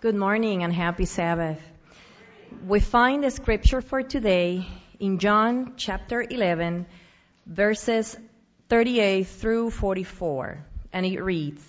Good 0.00 0.14
morning 0.14 0.62
and 0.62 0.72
happy 0.72 1.06
Sabbath. 1.06 1.60
We 2.64 2.78
find 2.78 3.24
the 3.24 3.32
scripture 3.32 3.80
for 3.80 4.04
today 4.04 4.64
in 5.00 5.18
John 5.18 5.72
chapter 5.76 6.22
11, 6.22 6.86
verses 7.44 8.16
38 8.68 9.24
through 9.26 9.72
44, 9.72 10.64
and 10.92 11.04
it 11.04 11.20
reads 11.20 11.64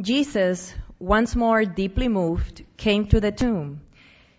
Jesus, 0.00 0.72
once 1.00 1.34
more 1.34 1.64
deeply 1.64 2.06
moved, 2.06 2.62
came 2.76 3.08
to 3.08 3.20
the 3.20 3.32
tomb. 3.32 3.80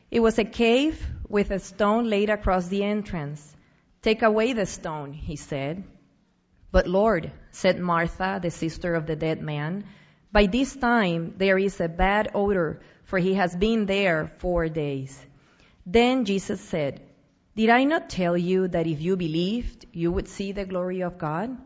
It 0.10 0.22
was 0.22 0.40
a 0.40 0.46
cave 0.46 1.06
with 1.28 1.52
a 1.52 1.60
stone 1.60 2.10
laid 2.10 2.30
across 2.30 2.70
the 2.70 2.86
entrance. 2.86 3.54
Take 4.04 4.22
away 4.22 4.54
the 4.54 4.66
stone, 4.66 5.12
he 5.12 5.36
said. 5.36 5.84
But 6.72 6.88
Lord, 6.88 7.34
said 7.50 7.78
Martha, 7.78 8.40
the 8.42 8.52
sister 8.52 8.96
of 8.96 9.06
the 9.06 9.18
dead 9.18 9.42
man, 9.42 9.84
by 10.32 10.46
this 10.46 10.74
time 10.74 11.34
there 11.36 11.58
is 11.58 11.82
a 11.82 11.90
bad 11.90 12.32
odor, 12.34 12.80
for 13.12 13.20
he 13.20 13.34
has 13.34 13.54
been 13.54 13.86
there 13.88 14.32
four 14.38 14.70
days. 14.70 15.12
Then 15.86 16.24
Jesus 16.24 16.62
said, 16.62 17.02
Did 17.58 17.70
I 17.70 17.84
not 17.84 18.10
tell 18.10 18.38
you 18.38 18.70
that 18.70 18.88
if 18.88 19.02
you 19.02 19.18
believed, 19.18 19.86
you 19.92 20.14
would 20.14 20.30
see 20.30 20.54
the 20.54 20.64
glory 20.64 21.02
of 21.02 21.18
God? 21.18 21.58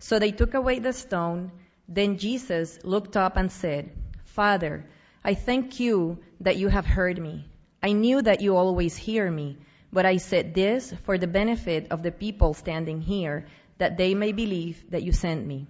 So 0.00 0.18
they 0.18 0.32
took 0.32 0.54
away 0.54 0.80
the 0.80 0.92
stone. 0.92 1.52
Then 1.86 2.18
Jesus 2.18 2.76
looked 2.82 3.16
up 3.16 3.36
and 3.36 3.52
said, 3.52 3.92
Father, 4.24 4.84
I 5.22 5.34
thank 5.34 5.78
you 5.78 6.18
that 6.40 6.56
you 6.56 6.66
have 6.66 6.86
heard 6.86 7.22
me. 7.22 7.46
I 7.80 7.92
knew 7.92 8.20
that 8.22 8.40
you 8.40 8.56
always 8.56 8.96
hear 8.96 9.30
me, 9.30 9.58
but 9.92 10.06
I 10.06 10.16
said 10.16 10.54
this 10.54 10.92
for 11.04 11.18
the 11.18 11.28
benefit 11.28 11.92
of 11.92 12.02
the 12.02 12.10
people 12.10 12.52
standing 12.52 13.00
here, 13.00 13.46
that 13.78 13.96
they 13.96 14.16
may 14.16 14.32
believe 14.32 14.90
that 14.90 15.04
you 15.04 15.12
sent 15.12 15.46
me. 15.46 15.68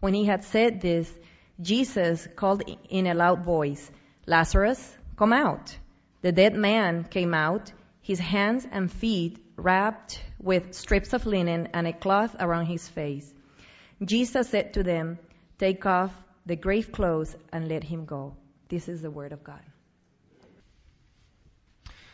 When 0.00 0.12
he 0.12 0.26
had 0.26 0.44
said 0.44 0.82
this, 0.82 1.10
Jesus 1.58 2.28
called 2.36 2.64
in 2.90 3.06
a 3.06 3.14
loud 3.14 3.46
voice, 3.46 3.90
Lazarus, 4.28 4.94
come 5.16 5.32
out. 5.32 5.74
The 6.20 6.32
dead 6.32 6.54
man 6.54 7.04
came 7.04 7.32
out, 7.32 7.72
his 8.02 8.18
hands 8.18 8.66
and 8.70 8.92
feet 8.92 9.38
wrapped 9.56 10.22
with 10.38 10.74
strips 10.74 11.14
of 11.14 11.24
linen 11.24 11.68
and 11.72 11.86
a 11.86 11.94
cloth 11.94 12.36
around 12.38 12.66
his 12.66 12.86
face. 12.86 13.32
Jesus 14.04 14.50
said 14.50 14.74
to 14.74 14.82
them, 14.82 15.18
Take 15.58 15.86
off 15.86 16.12
the 16.44 16.56
grave 16.56 16.92
clothes 16.92 17.34
and 17.54 17.68
let 17.68 17.82
him 17.82 18.04
go. 18.04 18.36
This 18.68 18.86
is 18.86 19.00
the 19.00 19.10
word 19.10 19.32
of 19.32 19.42
God. 19.42 19.62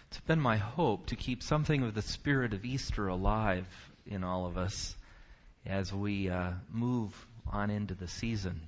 It's 0.07 0.21
been 0.21 0.41
my 0.41 0.57
hope 0.57 1.07
to 1.07 1.17
keep 1.17 1.43
something 1.43 1.83
of 1.83 1.95
the 1.95 2.03
spirit 2.03 2.55
of 2.55 2.65
Easter 2.65 3.09
alive 3.09 3.67
in 4.07 4.23
all 4.23 4.47
of 4.47 4.57
us 4.57 4.97
as 5.67 5.93
we 5.93 6.31
uh, 6.31 6.53
move 6.71 7.13
on 7.51 7.71
into 7.71 7.95
the 7.95 8.07
season. 8.07 8.61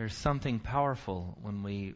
There's 0.00 0.14
something 0.14 0.60
powerful 0.60 1.36
when 1.42 1.62
we 1.62 1.92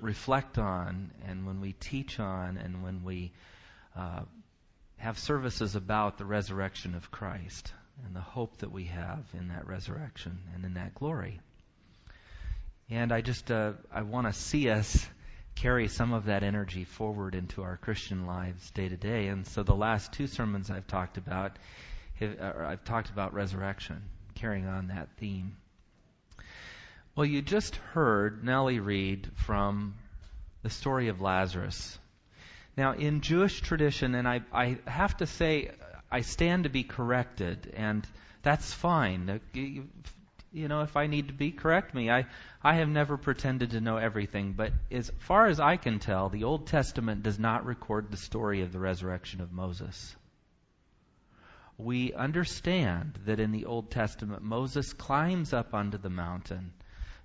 reflect 0.00 0.58
on 0.58 1.12
and 1.24 1.46
when 1.46 1.60
we 1.60 1.72
teach 1.72 2.18
on 2.18 2.56
and 2.56 2.82
when 2.82 3.04
we 3.04 3.30
uh, 3.94 4.22
have 4.96 5.20
services 5.20 5.76
about 5.76 6.18
the 6.18 6.24
resurrection 6.24 6.96
of 6.96 7.12
Christ 7.12 7.72
and 8.04 8.16
the 8.16 8.20
hope 8.20 8.56
that 8.56 8.72
we 8.72 8.86
have 8.86 9.24
in 9.34 9.50
that 9.50 9.68
resurrection 9.68 10.40
and 10.52 10.64
in 10.64 10.74
that 10.74 10.96
glory. 10.96 11.38
And 12.90 13.12
I 13.12 13.20
just 13.20 13.52
uh, 13.52 13.74
I 13.92 14.02
want 14.02 14.26
to 14.26 14.32
see 14.32 14.68
us 14.68 15.06
carry 15.54 15.86
some 15.86 16.12
of 16.12 16.24
that 16.24 16.42
energy 16.42 16.82
forward 16.82 17.36
into 17.36 17.62
our 17.62 17.76
Christian 17.76 18.26
lives 18.26 18.68
day 18.72 18.88
to 18.88 18.96
day. 18.96 19.28
And 19.28 19.46
so 19.46 19.62
the 19.62 19.76
last 19.76 20.12
two 20.12 20.26
sermons 20.26 20.72
I've 20.72 20.88
talked 20.88 21.18
about, 21.18 21.56
uh, 22.20 22.52
I've 22.66 22.82
talked 22.82 23.10
about 23.10 23.32
resurrection, 23.32 24.02
carrying 24.34 24.66
on 24.66 24.88
that 24.88 25.10
theme. 25.18 25.56
Well, 27.18 27.26
you 27.26 27.42
just 27.42 27.74
heard 27.74 28.44
Nellie 28.44 28.78
read 28.78 29.28
from 29.34 29.96
the 30.62 30.70
story 30.70 31.08
of 31.08 31.20
Lazarus. 31.20 31.98
Now, 32.76 32.92
in 32.92 33.22
Jewish 33.22 33.60
tradition, 33.60 34.14
and 34.14 34.28
I, 34.28 34.42
I 34.52 34.78
have 34.86 35.16
to 35.16 35.26
say, 35.26 35.72
I 36.12 36.20
stand 36.20 36.62
to 36.62 36.70
be 36.70 36.84
corrected, 36.84 37.74
and 37.76 38.06
that's 38.42 38.72
fine. 38.72 39.28
Uh, 39.28 39.38
you, 39.52 39.88
you 40.52 40.68
know, 40.68 40.82
if 40.82 40.96
I 40.96 41.08
need 41.08 41.26
to 41.26 41.34
be, 41.34 41.50
correct 41.50 41.92
me. 41.92 42.08
I, 42.08 42.26
I 42.62 42.74
have 42.74 42.88
never 42.88 43.16
pretended 43.16 43.70
to 43.72 43.80
know 43.80 43.96
everything, 43.96 44.52
but 44.52 44.72
as 44.92 45.10
far 45.18 45.48
as 45.48 45.58
I 45.58 45.76
can 45.76 45.98
tell, 45.98 46.28
the 46.28 46.44
Old 46.44 46.68
Testament 46.68 47.24
does 47.24 47.40
not 47.40 47.66
record 47.66 48.12
the 48.12 48.16
story 48.16 48.62
of 48.62 48.70
the 48.70 48.78
resurrection 48.78 49.40
of 49.40 49.50
Moses. 49.50 50.14
We 51.78 52.12
understand 52.12 53.18
that 53.24 53.40
in 53.40 53.50
the 53.50 53.64
Old 53.64 53.90
Testament, 53.90 54.44
Moses 54.44 54.92
climbs 54.92 55.52
up 55.52 55.74
onto 55.74 55.98
the 55.98 56.10
mountain 56.10 56.74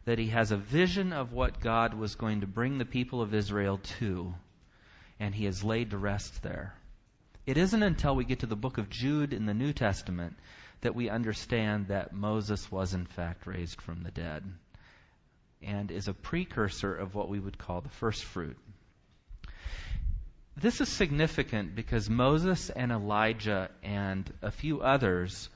that 0.06 0.20
he 0.20 0.28
has 0.28 0.52
a 0.52 0.58
vision 0.58 1.14
of 1.14 1.32
what 1.32 1.60
God 1.60 1.94
was 1.94 2.16
going 2.16 2.42
to 2.42 2.48
bring 2.48 2.78
the 2.78 2.86
people 2.86 3.22
of 3.22 3.34
Israel 3.34 3.80
to, 4.00 4.34
and 5.20 5.34
he 5.34 5.46
is 5.46 5.64
laid 5.64 5.92
to 5.92 5.98
rest 5.98 6.44
there. 6.44 6.74
It 7.46 7.58
isn't 7.58 7.84
until 7.84 8.16
we 8.16 8.26
get 8.26 8.40
to 8.40 8.46
the 8.46 8.56
book 8.56 8.78
of 8.78 8.90
Jude 8.90 9.34
in 9.34 9.46
the 9.46 9.54
New 9.54 9.74
Testament 9.74 10.36
that 10.82 10.96
we 10.96 11.10
understand 11.10 11.88
that 11.88 12.14
Moses 12.14 12.72
was 12.72 12.94
in 12.94 13.06
fact 13.06 13.48
raised 13.48 13.82
from 13.82 14.04
the 14.04 14.12
dead 14.12 14.44
and 15.62 15.92
is 15.92 16.08
a 16.08 16.14
precursor 16.14 16.94
of 16.94 17.16
what 17.16 17.30
we 17.30 17.40
would 17.40 17.58
call 17.58 17.82
the 17.82 17.90
first 17.90 18.24
fruit. 18.24 18.58
This 20.56 20.82
is 20.82 20.90
significant 20.90 21.76
because 21.76 22.10
Moses 22.10 22.70
and 22.70 22.92
Elijah 22.92 23.70
and 23.82 24.32
a 24.42 24.52
few 24.52 24.82
others 24.82 25.50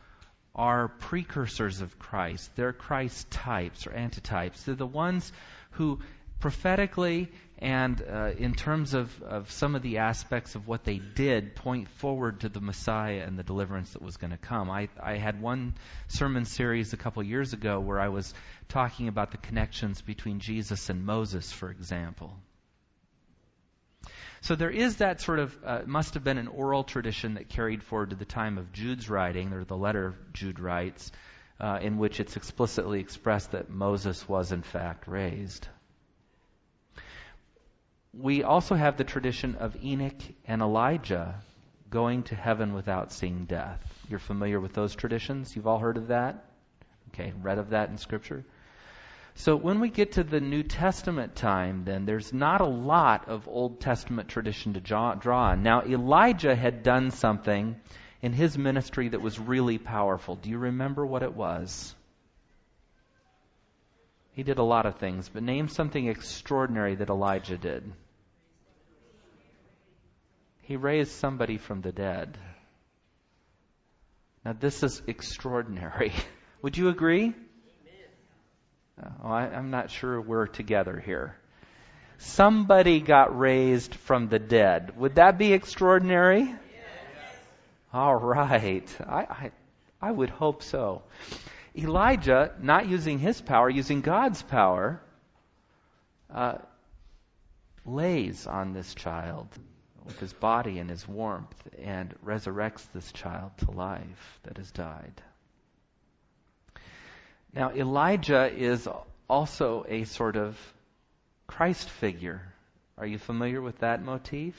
are 0.57 0.87
precursors 0.87 1.81
of 1.81 1.99
Christ. 1.99 2.49
They're 2.55 2.73
Christ 2.73 3.29
types 3.29 3.87
or 3.87 3.91
antitypes. 3.91 4.65
They're 4.65 4.75
the 4.75 4.85
ones 4.85 5.31
who 5.71 5.99
prophetically 6.39 7.29
and 7.59 8.01
uh, 8.07 8.31
in 8.37 8.53
terms 8.53 8.93
of, 8.93 9.23
of 9.23 9.49
some 9.51 9.75
of 9.75 9.81
the 9.81 9.97
aspects 9.97 10.53
of 10.53 10.67
what 10.67 10.83
they 10.83 10.99
did 10.99 11.55
point 11.55 11.89
forward 11.89 12.41
to 12.41 12.49
the 12.49 12.61
Messiah 12.61 13.23
and 13.25 13.37
the 13.37 13.43
deliverance 13.43 13.93
that 13.93 14.01
was 14.01 14.17
going 14.17 14.29
to 14.31 14.37
come. 14.37 14.69
I, 14.69 14.89
I 15.01 15.15
had 15.15 15.41
one 15.41 15.73
sermon 16.07 16.45
series 16.45 16.93
a 16.93 16.97
couple 16.97 17.23
years 17.23 17.53
ago 17.53 17.79
where 17.79 17.99
I 17.99 18.09
was 18.09 18.31
talking 18.69 19.07
about 19.07 19.31
the 19.31 19.37
connections 19.37 20.01
between 20.01 20.39
Jesus 20.39 20.89
and 20.91 21.03
Moses, 21.03 21.51
for 21.51 21.71
example. 21.71 22.37
So 24.41 24.55
there 24.55 24.69
is 24.69 24.97
that 24.97 25.21
sort 25.21 25.39
of, 25.39 25.57
uh, 25.63 25.81
must 25.85 26.13
have 26.13 26.23
been 26.23 26.37
an 26.37 26.47
oral 26.47 26.83
tradition 26.83 27.35
that 27.35 27.49
carried 27.49 27.83
forward 27.83 28.11
to 28.11 28.15
the 28.15 28.25
time 28.25 28.57
of 28.57 28.71
Jude's 28.71 29.09
writing, 29.09 29.53
or 29.53 29.63
the 29.63 29.77
letter 29.77 30.15
Jude 30.33 30.59
writes, 30.59 31.11
uh, 31.59 31.79
in 31.81 31.97
which 31.97 32.19
it's 32.19 32.35
explicitly 32.35 32.99
expressed 32.99 33.51
that 33.51 33.69
Moses 33.69 34.27
was 34.27 34.51
in 34.51 34.61
fact 34.61 35.07
raised. 35.07 35.67
We 38.13 38.43
also 38.43 38.75
have 38.75 38.97
the 38.97 39.03
tradition 39.03 39.55
of 39.55 39.75
Enoch 39.83 40.21
and 40.45 40.61
Elijah 40.61 41.35
going 41.89 42.23
to 42.23 42.35
heaven 42.35 42.73
without 42.73 43.11
seeing 43.11 43.45
death. 43.45 43.81
You're 44.09 44.19
familiar 44.19 44.59
with 44.59 44.73
those 44.73 44.95
traditions? 44.95 45.55
You've 45.55 45.67
all 45.67 45.79
heard 45.79 45.97
of 45.97 46.07
that? 46.07 46.45
Okay, 47.09 47.33
read 47.41 47.57
of 47.57 47.69
that 47.71 47.89
in 47.89 47.97
Scripture? 47.97 48.43
So 49.39 49.55
when 49.55 49.79
we 49.79 49.89
get 49.89 50.13
to 50.13 50.23
the 50.23 50.39
New 50.39 50.63
Testament 50.63 51.35
time, 51.35 51.83
then 51.85 52.05
there's 52.05 52.33
not 52.33 52.59
a 52.59 52.65
lot 52.65 53.29
of 53.29 53.47
Old 53.47 53.79
Testament 53.79 54.29
tradition 54.29 54.73
to 54.73 54.79
draw 54.79 55.13
on. 55.29 55.61
Now, 55.61 55.83
Elijah 55.83 56.55
had 56.55 56.81
done 56.81 57.11
something 57.11 57.75
in 58.23 58.33
his 58.33 58.57
ministry 58.57 59.09
that 59.09 59.21
was 59.21 59.39
really 59.39 59.77
powerful. 59.77 60.37
Do 60.37 60.49
you 60.49 60.57
remember 60.57 61.05
what 61.05 61.21
it 61.21 61.35
was? 61.35 61.93
He 64.31 64.41
did 64.41 64.57
a 64.57 64.63
lot 64.63 64.87
of 64.87 64.97
things, 64.97 65.29
but 65.29 65.43
name 65.43 65.67
something 65.67 66.07
extraordinary 66.07 66.95
that 66.95 67.09
Elijah 67.09 67.59
did. 67.59 67.93
He 70.63 70.77
raised 70.77 71.11
somebody 71.11 71.59
from 71.59 71.81
the 71.81 71.91
dead. 71.91 72.39
Now, 74.43 74.53
this 74.53 74.81
is 74.81 74.99
extraordinary. 75.05 76.11
Would 76.63 76.75
you 76.75 76.89
agree? 76.89 77.35
Oh, 79.01 79.27
I, 79.27 79.43
I'm 79.43 79.69
not 79.69 79.91
sure 79.91 80.19
we're 80.19 80.47
together 80.47 80.99
here. 80.99 81.35
Somebody 82.17 82.99
got 82.99 83.37
raised 83.37 83.93
from 83.93 84.27
the 84.27 84.39
dead. 84.39 84.97
Would 84.97 85.15
that 85.15 85.37
be 85.37 85.53
extraordinary? 85.53 86.41
Yes. 86.41 86.57
All 87.93 88.15
right. 88.15 88.97
I, 89.07 89.21
I, 89.21 89.51
I 90.01 90.11
would 90.11 90.31
hope 90.31 90.63
so. 90.63 91.03
Elijah, 91.75 92.53
not 92.59 92.87
using 92.87 93.19
his 93.19 93.39
power, 93.39 93.69
using 93.69 94.01
God's 94.01 94.41
power, 94.41 94.99
uh, 96.33 96.57
lays 97.85 98.47
on 98.47 98.73
this 98.73 98.95
child 98.95 99.47
with 100.05 100.19
his 100.19 100.33
body 100.33 100.79
and 100.79 100.89
his 100.89 101.07
warmth 101.07 101.67
and 101.83 102.15
resurrects 102.25 102.85
this 102.93 103.11
child 103.11 103.51
to 103.59 103.71
life 103.71 104.39
that 104.43 104.57
has 104.57 104.71
died. 104.71 105.21
Now, 107.53 107.71
Elijah 107.71 108.51
is 108.53 108.87
also 109.29 109.85
a 109.87 110.03
sort 110.03 110.35
of 110.35 110.57
Christ 111.47 111.89
figure. 111.89 112.41
Are 112.97 113.05
you 113.05 113.17
familiar 113.17 113.61
with 113.61 113.79
that 113.79 114.03
motif? 114.03 114.55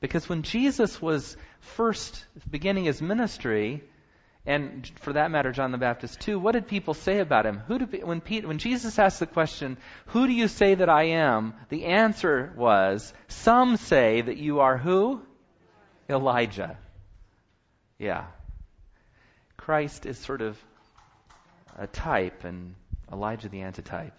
Because 0.00 0.28
when 0.28 0.42
Jesus 0.42 1.00
was 1.00 1.36
first 1.60 2.24
beginning 2.50 2.84
his 2.84 3.02
ministry, 3.02 3.82
and 4.46 4.90
for 5.00 5.12
that 5.12 5.30
matter, 5.30 5.52
John 5.52 5.72
the 5.72 5.78
Baptist 5.78 6.20
too, 6.20 6.38
what 6.38 6.52
did 6.52 6.66
people 6.66 6.94
say 6.94 7.18
about 7.18 7.44
him? 7.44 7.58
Who 7.68 7.78
do, 7.78 8.06
when, 8.06 8.20
Pete, 8.22 8.46
when 8.46 8.58
Jesus 8.58 8.98
asked 8.98 9.20
the 9.20 9.26
question, 9.26 9.76
Who 10.06 10.26
do 10.26 10.32
you 10.32 10.48
say 10.48 10.74
that 10.74 10.88
I 10.88 11.04
am? 11.08 11.54
the 11.68 11.84
answer 11.86 12.52
was, 12.56 13.12
Some 13.28 13.76
say 13.76 14.22
that 14.22 14.38
you 14.38 14.60
are 14.60 14.78
who? 14.78 15.20
Elijah. 16.08 16.78
Yeah. 17.98 18.26
Christ 19.58 20.06
is 20.06 20.18
sort 20.18 20.40
of 20.40 20.58
a 21.78 21.86
type, 21.86 22.44
and 22.44 22.74
Elijah 23.12 23.48
the 23.48 23.62
antitype. 23.62 24.18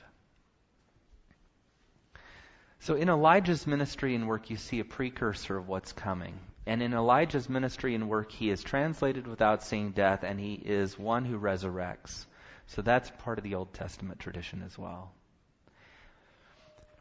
So 2.80 2.96
in 2.96 3.10
Elijah's 3.10 3.68
ministry 3.68 4.16
and 4.16 4.28
work, 4.28 4.50
you 4.50 4.58
see 4.58 4.80
a 4.80 4.86
precursor 4.86 5.56
of 5.58 5.68
what's 5.68 5.94
coming. 5.94 6.40
And 6.66 6.82
in 6.82 6.94
Elijah's 6.94 7.48
ministry 7.48 7.96
and 7.96 8.10
work, 8.10 8.32
he 8.32 8.50
is 8.50 8.64
translated 8.64 9.28
without 9.28 9.64
seeing 9.64 9.92
death, 9.92 10.24
and 10.24 10.40
he 10.40 10.54
is 10.54 10.98
one 10.98 11.26
who 11.26 11.40
resurrects. 11.40 12.26
So 12.68 12.82
that's 12.82 13.12
part 13.20 13.38
of 13.38 13.44
the 13.44 13.56
Old 13.56 13.74
Testament 13.74 14.20
tradition 14.20 14.64
as 14.66 14.78
well. 14.78 15.12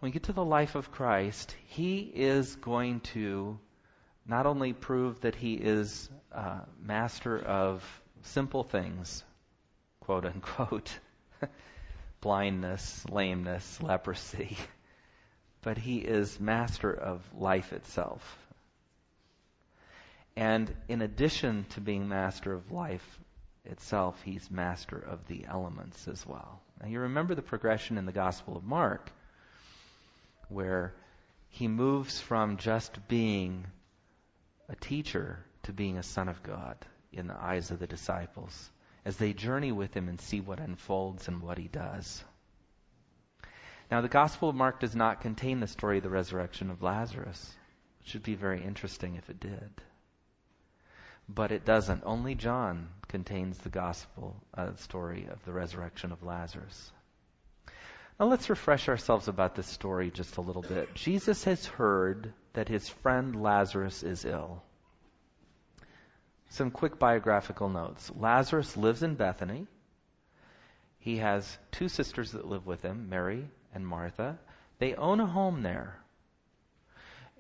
When 0.01 0.11
we 0.11 0.13
get 0.13 0.25
to 0.25 0.33
the 0.33 0.45
life 0.45 0.75
of 0.75 0.91
Christ, 0.91 1.55
he 1.67 2.01
is 2.01 2.57
going 2.57 3.01
to 3.15 3.59
not 4.27 4.47
only 4.47 4.73
prove 4.73 5.21
that 5.21 5.35
he 5.35 5.55
is 5.55 6.09
uh, 6.33 6.61
master 6.83 7.39
of 7.39 7.85
simple 8.23 8.65
things, 8.65 9.25
quote 10.11 10.25
unquote, 10.25 10.99
blindness, 12.21 13.05
lameness, 13.09 13.81
leprosy, 13.81 14.57
but 15.63 15.79
he 15.79 15.99
is 15.99 16.41
master 16.41 16.93
of 16.93 17.23
life 17.33 17.73
itself. 17.73 18.37
And 20.35 20.75
in 20.89 21.01
addition 21.01 21.65
to 21.71 21.81
being 21.81 22.09
master 22.09 22.53
of 22.53 22.73
life 22.73 23.21
itself, 23.65 24.21
he's 24.25 24.51
master 24.51 24.99
of 24.99 25.29
the 25.29 25.45
elements 25.49 26.09
as 26.09 26.27
well. 26.27 26.61
Now 26.83 26.89
you 26.89 26.99
remember 26.99 27.37
the 27.37 27.43
progression 27.43 27.97
in 27.97 28.05
the 28.05 28.11
Gospel 28.11 28.57
of 28.57 28.65
Mark, 28.65 29.13
where 30.49 30.93
he 31.51 31.69
moves 31.69 32.19
from 32.19 32.57
just 32.57 33.07
being 33.07 33.65
a 34.69 34.75
teacher 34.75 35.39
to 35.63 35.73
being 35.73 35.99
a 35.99 36.03
son 36.03 36.29
of 36.29 36.43
God 36.43 36.85
in 37.13 37.29
the 37.29 37.41
eyes 37.41 37.71
of 37.71 37.79
the 37.79 37.87
disciples 37.87 38.71
as 39.05 39.17
they 39.17 39.33
journey 39.33 39.73
with 39.73 39.95
him 39.95 40.09
and 40.09 40.21
see 40.21 40.41
what 40.41 40.61
unfolds 40.61 41.29
and 41.29 41.43
what 41.43 41.59
he 41.59 41.69
does. 41.69 42.25
Now, 43.91 44.01
the 44.01 44.09
Gospel 44.09 44.49
of 44.49 44.55
Mark 44.55 44.81
does 44.81 44.95
not 44.95 45.21
contain 45.21 45.61
the 45.61 45.67
story 45.67 45.99
of 45.99 46.05
the 46.05 46.11
resurrection 46.11 46.71
of 46.71 46.83
Lazarus. 46.83 47.55
It 48.03 48.09
should 48.09 48.23
be 48.23 48.35
very 48.35 48.63
interesting 48.63 49.17
if 49.17 49.29
it 49.29 49.41
did 49.41 49.83
but 51.35 51.53
it 51.53 51.65
doesn't. 51.65 52.03
Only 52.05 52.35
John 52.35 52.89
contains 53.09 53.59
the 53.59 53.69
gospel 53.69 54.37
uh, 54.55 54.75
story 54.77 55.29
of 55.31 55.45
the 55.45 55.53
resurrection 55.53 56.13
of 56.13 56.23
Lazarus. 56.23 56.93
Now 58.19 58.27
let's 58.27 58.51
refresh 58.51 58.89
ourselves 58.89 59.29
about 59.29 59.55
this 59.55 59.67
story 59.67 60.11
just 60.11 60.37
a 60.37 60.43
little 60.43 60.63
bit. 60.63 60.95
Jesus 60.95 61.45
has 61.45 61.65
heard 61.67 62.33
that 62.53 62.69
his 62.69 62.89
friend 62.89 63.41
Lazarus 63.41 64.03
is 64.03 64.25
ill. 64.25 64.63
Some 66.51 66.71
quick 66.71 66.99
biographical 66.99 67.69
notes. 67.69 68.11
Lazarus 68.17 68.77
lives 68.77 69.03
in 69.03 69.15
Bethany. 69.15 69.67
He 70.99 71.19
has 71.19 71.59
two 71.71 71.89
sisters 71.89 72.33
that 72.33 72.47
live 72.47 72.67
with 72.67 72.83
him, 72.83 73.09
Mary 73.09 73.49
and 73.73 73.87
Martha. 73.87 74.39
They 74.79 74.95
own 74.95 75.21
a 75.21 75.27
home 75.27 75.63
there. 75.63 75.97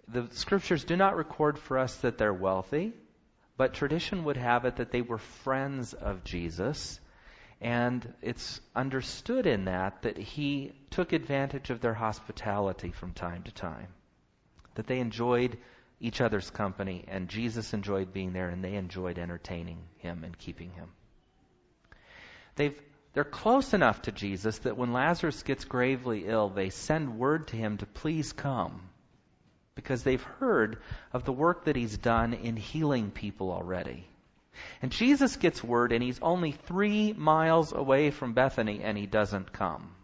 The 0.08 0.28
scriptures 0.32 0.84
do 0.84 0.96
not 0.96 1.16
record 1.16 1.58
for 1.58 1.78
us 1.78 1.96
that 1.98 2.18
they're 2.18 2.32
wealthy. 2.32 2.92
But 3.56 3.74
tradition 3.74 4.24
would 4.24 4.38
have 4.38 4.64
it 4.64 4.76
that 4.76 4.90
they 4.90 5.02
were 5.02 5.18
friends 5.18 5.92
of 5.92 6.24
Jesus. 6.24 6.98
And 7.60 8.14
it's 8.22 8.60
understood 8.74 9.46
in 9.46 9.66
that 9.66 10.02
that 10.02 10.16
he 10.16 10.72
took 10.90 11.12
advantage 11.12 11.68
of 11.68 11.80
their 11.80 11.92
hospitality 11.94 12.90
from 12.92 13.12
time 13.12 13.42
to 13.42 13.52
time. 13.52 13.88
That 14.76 14.86
they 14.86 15.00
enjoyed 15.00 15.58
each 16.00 16.20
other's 16.20 16.50
company, 16.50 17.04
and 17.08 17.28
Jesus 17.28 17.74
enjoyed 17.74 18.12
being 18.12 18.32
there, 18.32 18.48
and 18.48 18.64
they 18.64 18.74
enjoyed 18.74 19.18
entertaining 19.18 19.78
him 19.98 20.24
and 20.24 20.36
keeping 20.36 20.72
him. 20.72 20.88
They've, 22.56 22.80
they're 23.12 23.24
close 23.24 23.74
enough 23.74 24.02
to 24.02 24.12
Jesus 24.12 24.58
that 24.60 24.76
when 24.76 24.92
Lazarus 24.92 25.42
gets 25.42 25.64
gravely 25.64 26.26
ill, 26.26 26.48
they 26.48 26.70
send 26.70 27.18
word 27.18 27.48
to 27.48 27.56
him 27.56 27.76
to 27.78 27.86
please 27.86 28.32
come 28.32 28.88
because 29.74 30.02
they've 30.02 30.22
heard 30.22 30.78
of 31.12 31.24
the 31.24 31.32
work 31.32 31.64
that 31.64 31.76
he's 31.76 31.96
done 31.96 32.34
in 32.34 32.56
healing 32.56 33.10
people 33.10 33.50
already. 33.50 34.06
And 34.82 34.90
Jesus 34.90 35.36
gets 35.36 35.62
word, 35.62 35.92
and 35.92 36.02
he's 36.02 36.18
only 36.20 36.52
three 36.52 37.12
miles 37.12 37.72
away 37.72 38.10
from 38.10 38.34
Bethany, 38.34 38.82
and 38.82 38.96
he 38.98 39.06
doesn't 39.06 39.52
come. 39.52 39.94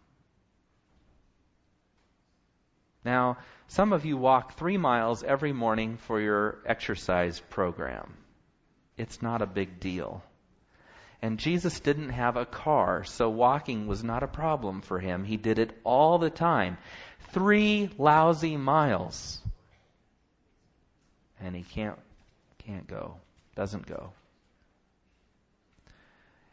Now, 3.06 3.38
some 3.68 3.92
of 3.92 4.04
you 4.04 4.16
walk 4.16 4.58
three 4.58 4.76
miles 4.76 5.22
every 5.22 5.52
morning 5.52 5.96
for 5.96 6.20
your 6.20 6.58
exercise 6.66 7.40
program. 7.50 8.12
It's 8.98 9.22
not 9.22 9.42
a 9.42 9.46
big 9.46 9.80
deal. 9.80 10.22
And 11.22 11.38
Jesus 11.38 11.80
didn't 11.80 12.10
have 12.10 12.36
a 12.36 12.44
car, 12.44 13.04
so 13.04 13.30
walking 13.30 13.86
was 13.86 14.04
not 14.04 14.22
a 14.22 14.28
problem 14.28 14.82
for 14.82 14.98
him. 14.98 15.24
He 15.24 15.36
did 15.36 15.58
it 15.58 15.70
all 15.84 16.18
the 16.18 16.30
time. 16.30 16.78
Three 17.30 17.88
lousy 17.96 18.56
miles 18.56 19.40
and 21.40 21.54
he 21.54 21.62
can't 21.62 21.98
can't 22.58 22.86
go, 22.88 23.16
doesn't 23.54 23.86
go. 23.86 24.12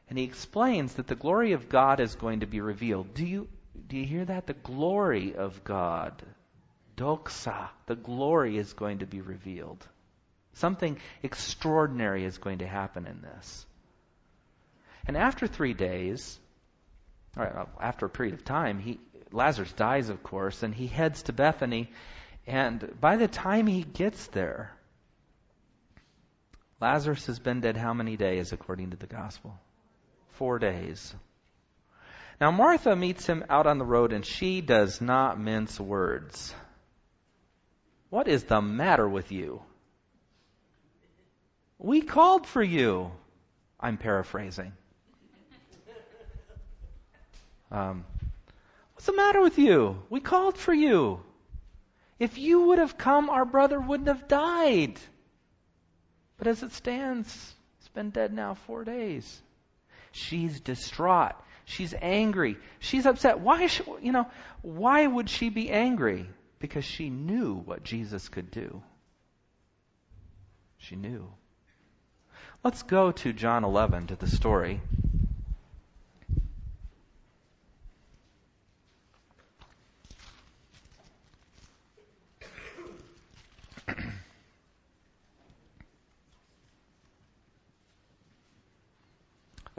And 0.09 0.19
he 0.19 0.25
explains 0.25 0.93
that 0.95 1.07
the 1.07 1.15
glory 1.15 1.53
of 1.53 1.69
God 1.69 1.99
is 1.99 2.15
going 2.15 2.41
to 2.41 2.45
be 2.45 2.61
revealed. 2.61 3.13
Do 3.13 3.25
you 3.25 3.47
do 3.87 3.97
you 3.97 4.05
hear 4.05 4.25
that? 4.25 4.45
The 4.45 4.53
glory 4.53 5.35
of 5.35 5.63
God. 5.63 6.21
Doxa, 6.95 7.69
the 7.85 7.95
glory 7.95 8.57
is 8.57 8.73
going 8.73 8.99
to 8.99 9.05
be 9.05 9.21
revealed. 9.21 9.85
Something 10.53 10.99
extraordinary 11.23 12.23
is 12.25 12.37
going 12.37 12.59
to 12.59 12.67
happen 12.67 13.07
in 13.07 13.21
this. 13.21 13.65
And 15.07 15.17
after 15.17 15.47
three 15.47 15.73
days, 15.73 16.39
or 17.35 17.67
after 17.81 18.05
a 18.05 18.09
period 18.09 18.35
of 18.35 18.45
time, 18.45 18.79
he, 18.79 18.99
Lazarus 19.31 19.73
dies, 19.73 20.09
of 20.09 20.21
course, 20.21 20.61
and 20.61 20.73
he 20.73 20.87
heads 20.87 21.23
to 21.23 21.33
Bethany 21.33 21.89
and 22.45 22.99
by 22.99 23.15
the 23.15 23.27
time 23.27 23.67
he 23.67 23.83
gets 23.83 24.27
there, 24.27 24.71
Lazarus 26.81 27.27
has 27.27 27.39
been 27.39 27.61
dead 27.61 27.77
how 27.77 27.93
many 27.93 28.17
days 28.17 28.51
according 28.51 28.91
to 28.91 28.97
the 28.97 29.07
gospel? 29.07 29.57
Four 30.31 30.59
days. 30.59 31.13
Now 32.41 32.51
Martha 32.51 32.95
meets 32.95 33.25
him 33.25 33.45
out 33.49 33.67
on 33.67 33.77
the 33.77 33.85
road 33.85 34.11
and 34.11 34.25
she 34.25 34.59
does 34.59 34.99
not 34.99 35.39
mince 35.39 35.79
words. 35.79 36.53
What 38.13 38.27
is 38.27 38.43
the 38.43 38.61
matter 38.61 39.09
with 39.09 39.31
you? 39.31 39.63
We 41.79 42.01
called 42.01 42.45
for 42.45 42.61
you. 42.61 43.09
I'm 43.79 43.97
paraphrasing. 43.97 44.71
Um, 47.71 48.05
what's 48.93 49.07
the 49.07 49.15
matter 49.15 49.41
with 49.41 49.57
you? 49.57 49.97
We 50.11 50.19
called 50.19 50.59
for 50.59 50.75
you. 50.75 51.21
If 52.19 52.37
you 52.37 52.67
would 52.67 52.77
have 52.77 52.99
come, 52.99 53.31
our 53.31 53.45
brother 53.45 53.79
wouldn't 53.79 54.09
have 54.09 54.27
died. 54.27 54.99
But 56.37 56.45
as 56.45 56.61
it 56.61 56.73
stands, 56.73 57.55
it's 57.79 57.89
been 57.95 58.11
dead 58.11 58.31
now 58.31 58.53
four 58.53 58.83
days. 58.83 59.41
She's 60.11 60.59
distraught. 60.59 61.33
She's 61.65 61.95
angry. 61.99 62.57
She's 62.77 63.07
upset. 63.07 63.39
Why, 63.39 63.65
she, 63.65 63.81
you 64.03 64.11
know, 64.11 64.27
why 64.61 65.07
would 65.07 65.31
she 65.31 65.49
be 65.49 65.71
angry? 65.71 66.29
Because 66.63 66.85
she 66.85 67.09
knew 67.09 67.55
what 67.55 67.83
Jesus 67.83 68.29
could 68.29 68.49
do. 68.49 68.81
She 70.77 70.95
knew. 70.95 71.27
Let's 72.63 72.83
go 72.83 73.11
to 73.11 73.33
John 73.33 73.65
11 73.65 74.07
to 74.07 74.15
the 74.15 74.27
story. 74.27 74.79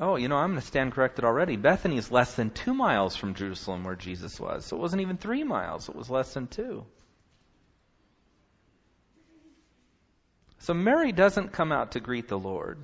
Oh, 0.04 0.16
you 0.16 0.28
know, 0.28 0.37
I'm 0.37 0.50
going 0.50 0.61
to 0.61 0.66
stand 0.66 0.92
corrected 0.92 1.25
already. 1.25 1.56
Bethany 1.56 1.96
is 1.96 2.11
less 2.11 2.34
than 2.34 2.50
two 2.50 2.75
miles 2.75 3.16
from 3.16 3.34
Jerusalem 3.34 3.84
where 3.84 3.94
Jesus 3.94 4.38
was. 4.38 4.66
So 4.66 4.76
it 4.76 4.80
wasn't 4.80 5.02
even 5.02 5.16
three 5.16 5.44
miles, 5.44 5.88
it 5.88 5.96
was 5.96 6.11
less 6.11 6.34
than 6.34 6.46
two. 6.46 6.84
So 10.58 10.75
Mary 10.75 11.12
doesn't 11.12 11.52
come 11.52 11.73
out 11.73 11.92
to 11.92 12.00
greet 12.00 12.28
the 12.28 12.38
Lord 12.38 12.78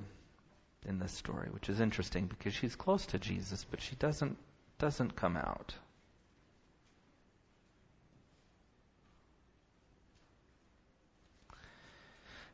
in 0.87 0.99
this 0.99 1.13
story, 1.13 1.49
which 1.51 1.69
is 1.69 1.79
interesting 1.79 2.25
because 2.25 2.53
she's 2.53 2.75
close 2.75 3.05
to 3.07 3.19
Jesus, 3.19 3.65
but 3.69 3.81
she 3.81 3.95
doesn't 3.95 4.37
doesn't 4.79 5.15
come 5.15 5.37
out. 5.37 5.75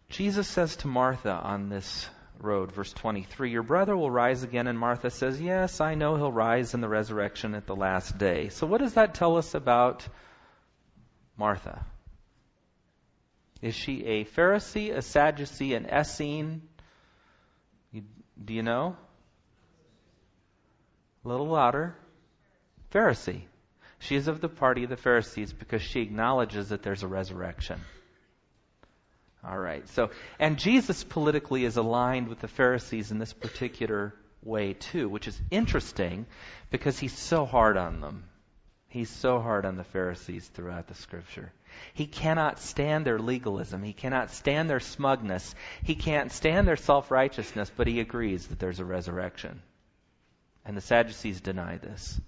Jesus 0.09 0.47
says 0.47 0.75
to 0.77 0.87
Martha 0.87 1.31
on 1.31 1.69
this 1.69 2.09
road. 2.41 2.71
Verse 2.71 2.93
23 2.93 3.51
Your 3.51 3.63
brother 3.63 3.95
will 3.95 4.11
rise 4.11 4.43
again. 4.43 4.67
And 4.67 4.77
Martha 4.77 5.09
says, 5.09 5.39
Yes, 5.39 5.81
I 5.81 5.95
know 5.95 6.15
he'll 6.15 6.31
rise 6.31 6.73
in 6.73 6.81
the 6.81 6.89
resurrection 6.89 7.55
at 7.55 7.67
the 7.67 7.75
last 7.75 8.17
day. 8.17 8.49
So, 8.49 8.67
what 8.67 8.81
does 8.81 8.93
that 8.93 9.15
tell 9.15 9.37
us 9.37 9.53
about 9.53 10.07
Martha? 11.37 11.85
Is 13.61 13.75
she 13.75 14.05
a 14.05 14.25
Pharisee, 14.25 14.95
a 14.95 15.01
Sadducee, 15.01 15.73
an 15.73 15.85
Essene? 15.85 16.61
You, 17.91 18.03
do 18.43 18.53
you 18.53 18.63
know? 18.63 18.95
A 21.25 21.27
little 21.27 21.47
louder. 21.47 21.95
Pharisee. 22.91 23.41
She 23.99 24.15
is 24.15 24.27
of 24.27 24.41
the 24.41 24.49
party 24.49 24.83
of 24.83 24.89
the 24.89 24.97
Pharisees 24.97 25.53
because 25.53 25.81
she 25.81 26.01
acknowledges 26.01 26.69
that 26.69 26.83
there's 26.83 27.03
a 27.03 27.07
resurrection. 27.07 27.81
All 29.43 29.57
right. 29.57 29.87
So, 29.89 30.09
and 30.39 30.57
Jesus 30.57 31.03
politically 31.03 31.63
is 31.63 31.77
aligned 31.77 32.27
with 32.27 32.39
the 32.39 32.47
Pharisees 32.47 33.11
in 33.11 33.19
this 33.19 33.33
particular 33.33 34.13
way 34.43 34.73
too, 34.73 35.09
which 35.09 35.27
is 35.27 35.39
interesting 35.51 36.25
because 36.69 36.97
he's 36.99 37.17
so 37.17 37.45
hard 37.45 37.77
on 37.77 38.01
them. 38.01 38.23
He's 38.89 39.09
so 39.09 39.39
hard 39.39 39.65
on 39.65 39.75
the 39.75 39.83
Pharisees 39.83 40.47
throughout 40.47 40.87
the 40.87 40.95
scripture. 40.95 41.51
He 41.93 42.07
cannot 42.07 42.59
stand 42.59 43.05
their 43.05 43.19
legalism. 43.19 43.83
He 43.83 43.93
cannot 43.93 44.31
stand 44.31 44.69
their 44.69 44.79
smugness. 44.79 45.53
He 45.83 45.95
can't 45.95 46.31
stand 46.31 46.67
their 46.67 46.77
self-righteousness, 46.77 47.71
but 47.75 47.87
he 47.87 47.99
agrees 47.99 48.47
that 48.47 48.59
there's 48.59 48.79
a 48.79 48.85
resurrection. 48.85 49.61
And 50.65 50.75
the 50.75 50.81
Sadducees 50.81 51.41
deny 51.41 51.77
this. 51.77 52.19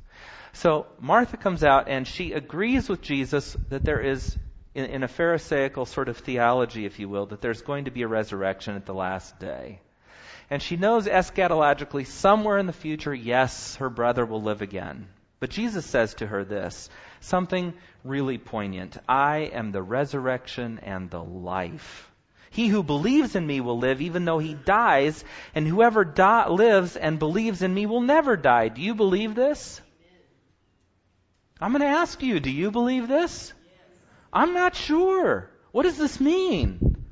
So 0.54 0.88
Martha 1.00 1.38
comes 1.38 1.64
out 1.64 1.88
and 1.88 2.08
she 2.08 2.34
agrees 2.34 2.90
with 2.90 3.02
Jesus 3.02 3.56
that 3.70 3.84
there 3.84 4.02
is 4.02 4.38
in, 4.80 4.86
in 4.86 5.04
a 5.04 5.08
Pharisaical 5.08 5.86
sort 5.86 6.10
of 6.10 6.18
theology, 6.18 6.86
if 6.86 7.00
you 7.00 7.10
will, 7.10 7.28
that 7.28 7.42
there's 7.42 7.62
going 7.62 7.86
to 7.86 7.92
be 7.92 8.02
a 8.02 8.08
resurrection 8.08 8.76
at 8.76 8.86
the 8.86 8.94
last 8.94 9.38
day. 9.40 9.82
And 10.50 10.62
she 10.62 10.78
knows 10.78 11.06
eschatologically, 11.06 12.08
somewhere 12.08 12.58
in 12.58 12.66
the 12.66 12.74
future, 12.74 13.14
yes, 13.14 13.76
her 13.76 13.90
brother 13.90 14.26
will 14.26 14.42
live 14.42 14.62
again. 14.62 15.08
But 15.40 15.52
Jesus 15.52 15.86
says 15.86 16.16
to 16.16 16.28
her 16.28 16.44
this 16.44 16.90
something 17.22 17.74
really 18.04 18.38
poignant 18.38 18.98
I 19.08 19.52
am 19.54 19.72
the 19.72 19.84
resurrection 19.84 20.80
and 20.84 21.10
the 21.10 21.24
life. 21.24 22.12
He 22.50 22.68
who 22.68 22.82
believes 22.82 23.36
in 23.36 23.46
me 23.46 23.62
will 23.62 23.78
live 23.78 24.02
even 24.02 24.26
though 24.26 24.40
he 24.40 24.56
dies, 24.56 25.24
and 25.54 25.68
whoever 25.68 26.04
lives 26.50 26.96
and 26.96 27.20
believes 27.20 27.62
in 27.62 27.72
me 27.74 27.86
will 27.86 28.02
never 28.02 28.36
die. 28.36 28.70
Do 28.70 28.82
you 28.82 28.96
believe 28.96 29.36
this? 29.36 29.80
I'm 31.62 31.72
going 31.72 31.82
to 31.82 31.88
ask 31.88 32.24
you, 32.24 32.40
do 32.40 32.50
you 32.50 32.72
believe 32.72 33.08
this? 33.08 33.54
I'm 34.32 34.54
not 34.54 34.76
sure. 34.76 35.50
What 35.72 35.84
does 35.84 35.98
this 35.98 36.20
mean? 36.20 37.06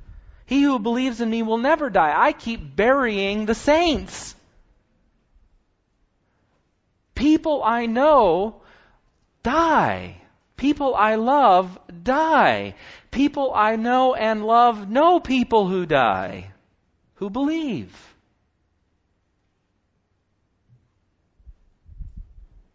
He 0.46 0.62
who 0.62 0.80
believes 0.80 1.22
in 1.22 1.30
me 1.30 1.44
will 1.44 1.58
never 1.58 1.90
die. 1.90 2.14
I 2.16 2.32
keep 2.32 2.76
burying 2.76 3.46
the 3.46 3.56
saints. 3.56 4.36
People 7.16 7.64
I 7.64 7.86
know 7.86 8.62
die. 9.44 10.22
People 10.56 10.96
I 10.96 11.16
love 11.16 11.80
die. 12.04 12.76
People 13.12 13.52
I 13.54 13.76
know 13.76 14.16
and 14.16 14.46
love 14.46 14.90
know 14.90 15.20
people 15.20 15.68
who 15.68 15.86
die, 15.86 16.52
who 17.16 17.30
believe. 17.30 17.94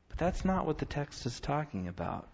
But 0.08 0.18
that's 0.18 0.44
not 0.44 0.66
what 0.66 0.78
the 0.78 0.84
text 0.84 1.26
is 1.26 1.40
talking 1.40 1.88
about. 1.88 2.28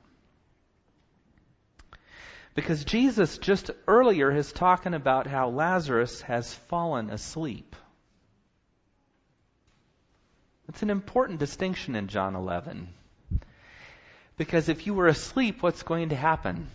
Because 2.59 2.85
Jesus 2.85 3.39
just 3.39 3.71
earlier 3.87 4.35
is 4.35 4.51
talking 4.51 4.93
about 4.93 5.29
how 5.29 5.49
Lazarus 5.49 6.23
has 6.23 6.53
fallen 6.53 7.09
asleep. 7.09 7.77
It's 10.69 10.83
an 10.83 10.91
important 10.91 11.39
distinction 11.39 11.95
in 11.95 12.09
John 12.09 12.35
11. 12.35 12.89
Because 14.37 14.69
if 14.69 14.89
you 14.89 14.95
were 14.95 15.07
asleep, 15.07 15.63
what's 15.63 15.85
going 15.85 16.09
to 16.09 16.17
happen? 16.17 16.67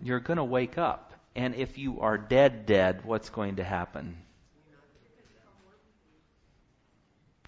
You're 0.00 0.20
going 0.20 0.38
to 0.38 0.44
wake 0.44 0.78
up. 0.78 1.12
And 1.36 1.54
if 1.56 1.76
you 1.76 2.00
are 2.00 2.16
dead, 2.16 2.64
dead, 2.64 3.04
what's 3.04 3.28
going 3.28 3.56
to 3.56 3.64
happen? 3.64 4.16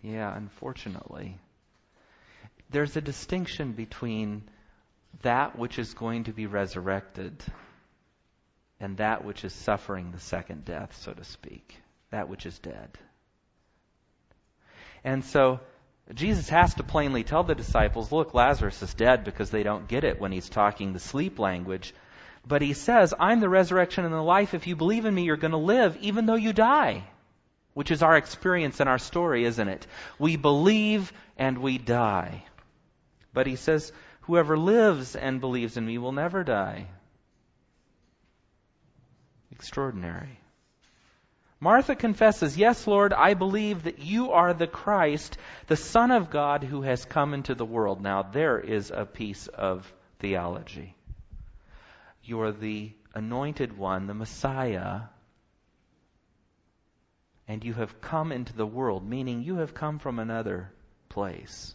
Yeah, 0.02 0.36
unfortunately. 0.36 1.38
There's 2.68 2.94
a 2.94 3.00
distinction 3.00 3.72
between 3.72 4.42
that 5.22 5.58
which 5.58 5.78
is 5.78 5.94
going 5.94 6.24
to 6.24 6.32
be 6.32 6.46
resurrected 6.46 7.42
and 8.80 8.98
that 8.98 9.24
which 9.24 9.44
is 9.44 9.54
suffering 9.54 10.12
the 10.12 10.20
second 10.20 10.64
death, 10.64 10.96
so 11.00 11.12
to 11.12 11.24
speak, 11.24 11.76
that 12.10 12.28
which 12.28 12.44
is 12.46 12.58
dead. 12.58 12.90
And 15.02 15.24
so 15.24 15.60
Jesus 16.14 16.48
has 16.50 16.74
to 16.74 16.82
plainly 16.82 17.24
tell 17.24 17.42
the 17.42 17.54
disciples, 17.54 18.12
look, 18.12 18.34
Lazarus 18.34 18.82
is 18.82 18.94
dead 18.94 19.24
because 19.24 19.50
they 19.50 19.62
don't 19.62 19.88
get 19.88 20.04
it 20.04 20.20
when 20.20 20.32
he's 20.32 20.48
talking 20.48 20.92
the 20.92 21.00
sleep 21.00 21.38
language. 21.38 21.94
But 22.46 22.62
he 22.62 22.74
says, 22.74 23.12
I'm 23.18 23.40
the 23.40 23.48
resurrection 23.48 24.04
and 24.04 24.14
the 24.14 24.22
life. 24.22 24.54
If 24.54 24.66
you 24.66 24.76
believe 24.76 25.04
in 25.04 25.14
me, 25.14 25.24
you're 25.24 25.36
going 25.36 25.52
to 25.52 25.56
live 25.56 25.96
even 26.00 26.26
though 26.26 26.36
you 26.36 26.52
die. 26.52 27.04
Which 27.74 27.90
is 27.90 28.02
our 28.02 28.16
experience 28.16 28.80
and 28.80 28.88
our 28.88 28.98
story, 28.98 29.44
isn't 29.44 29.68
it? 29.68 29.86
We 30.18 30.36
believe 30.36 31.12
and 31.36 31.58
we 31.58 31.76
die. 31.76 32.44
But 33.34 33.46
he 33.46 33.56
says, 33.56 33.92
Whoever 34.26 34.56
lives 34.56 35.14
and 35.14 35.40
believes 35.40 35.76
in 35.76 35.86
me 35.86 35.98
will 35.98 36.12
never 36.12 36.42
die. 36.42 36.88
Extraordinary. 39.52 40.40
Martha 41.60 41.94
confesses, 41.94 42.58
Yes, 42.58 42.86
Lord, 42.86 43.12
I 43.12 43.34
believe 43.34 43.84
that 43.84 44.00
you 44.00 44.32
are 44.32 44.52
the 44.52 44.66
Christ, 44.66 45.38
the 45.68 45.76
Son 45.76 46.10
of 46.10 46.28
God 46.30 46.64
who 46.64 46.82
has 46.82 47.04
come 47.04 47.32
into 47.34 47.54
the 47.54 47.64
world. 47.64 48.02
Now, 48.02 48.22
there 48.22 48.58
is 48.58 48.90
a 48.90 49.06
piece 49.06 49.46
of 49.46 49.90
theology. 50.18 50.94
You 52.22 52.42
are 52.42 52.52
the 52.52 52.92
anointed 53.14 53.78
one, 53.78 54.06
the 54.06 54.14
Messiah, 54.14 55.02
and 57.48 57.64
you 57.64 57.74
have 57.74 58.00
come 58.00 58.32
into 58.32 58.52
the 58.52 58.66
world, 58.66 59.08
meaning 59.08 59.42
you 59.42 59.56
have 59.56 59.72
come 59.72 59.98
from 59.98 60.18
another 60.18 60.70
place. 61.08 61.74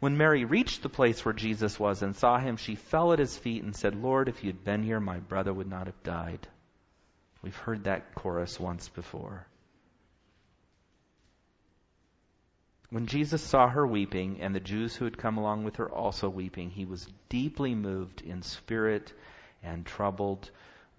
When 0.00 0.16
Mary 0.16 0.44
reached 0.44 0.82
the 0.82 0.88
place 0.88 1.24
where 1.24 1.34
Jesus 1.34 1.78
was 1.78 2.02
and 2.02 2.14
saw 2.14 2.38
him, 2.38 2.56
she 2.56 2.74
fell 2.74 3.12
at 3.12 3.18
his 3.18 3.36
feet 3.36 3.62
and 3.62 3.74
said, 3.74 3.94
Lord, 3.94 4.28
if 4.28 4.44
you'd 4.44 4.64
been 4.64 4.82
here, 4.82 5.00
my 5.00 5.18
brother 5.18 5.52
would 5.52 5.68
not 5.68 5.86
have 5.86 6.02
died. 6.02 6.46
We've 7.42 7.56
heard 7.56 7.84
that 7.84 8.14
chorus 8.14 8.58
once 8.58 8.88
before. 8.88 9.46
When 12.90 13.06
Jesus 13.06 13.42
saw 13.42 13.68
her 13.68 13.86
weeping, 13.86 14.40
and 14.40 14.54
the 14.54 14.60
Jews 14.60 14.94
who 14.94 15.04
had 15.04 15.18
come 15.18 15.38
along 15.38 15.64
with 15.64 15.76
her 15.76 15.90
also 15.90 16.28
weeping, 16.28 16.70
he 16.70 16.84
was 16.84 17.08
deeply 17.28 17.74
moved 17.74 18.22
in 18.22 18.42
spirit 18.42 19.12
and 19.62 19.84
troubled. 19.84 20.50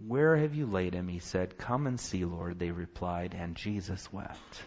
Where 0.05 0.35
have 0.35 0.53
you 0.53 0.65
laid 0.65 0.93
him? 0.93 1.07
He 1.07 1.19
said. 1.19 1.57
Come 1.57 1.87
and 1.87 1.99
see, 1.99 2.25
Lord, 2.25 2.59
they 2.59 2.71
replied, 2.71 3.33
and 3.33 3.55
Jesus 3.55 4.11
wept. 4.11 4.63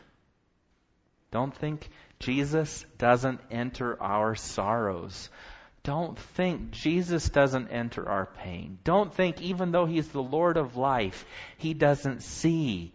Don't 1.30 1.54
think 1.54 1.88
Jesus 2.20 2.84
doesn't 2.98 3.40
enter 3.50 4.00
our 4.00 4.34
sorrows. 4.34 5.30
Don't 5.82 6.18
think 6.18 6.70
Jesus 6.72 7.30
doesn't 7.30 7.68
enter 7.68 8.06
our 8.06 8.26
pain. 8.26 8.78
Don't 8.84 9.12
think 9.12 9.40
even 9.40 9.72
though 9.72 9.86
He's 9.86 10.08
the 10.08 10.22
Lord 10.22 10.58
of 10.58 10.76
life, 10.76 11.24
He 11.56 11.72
doesn't 11.72 12.22
see 12.22 12.92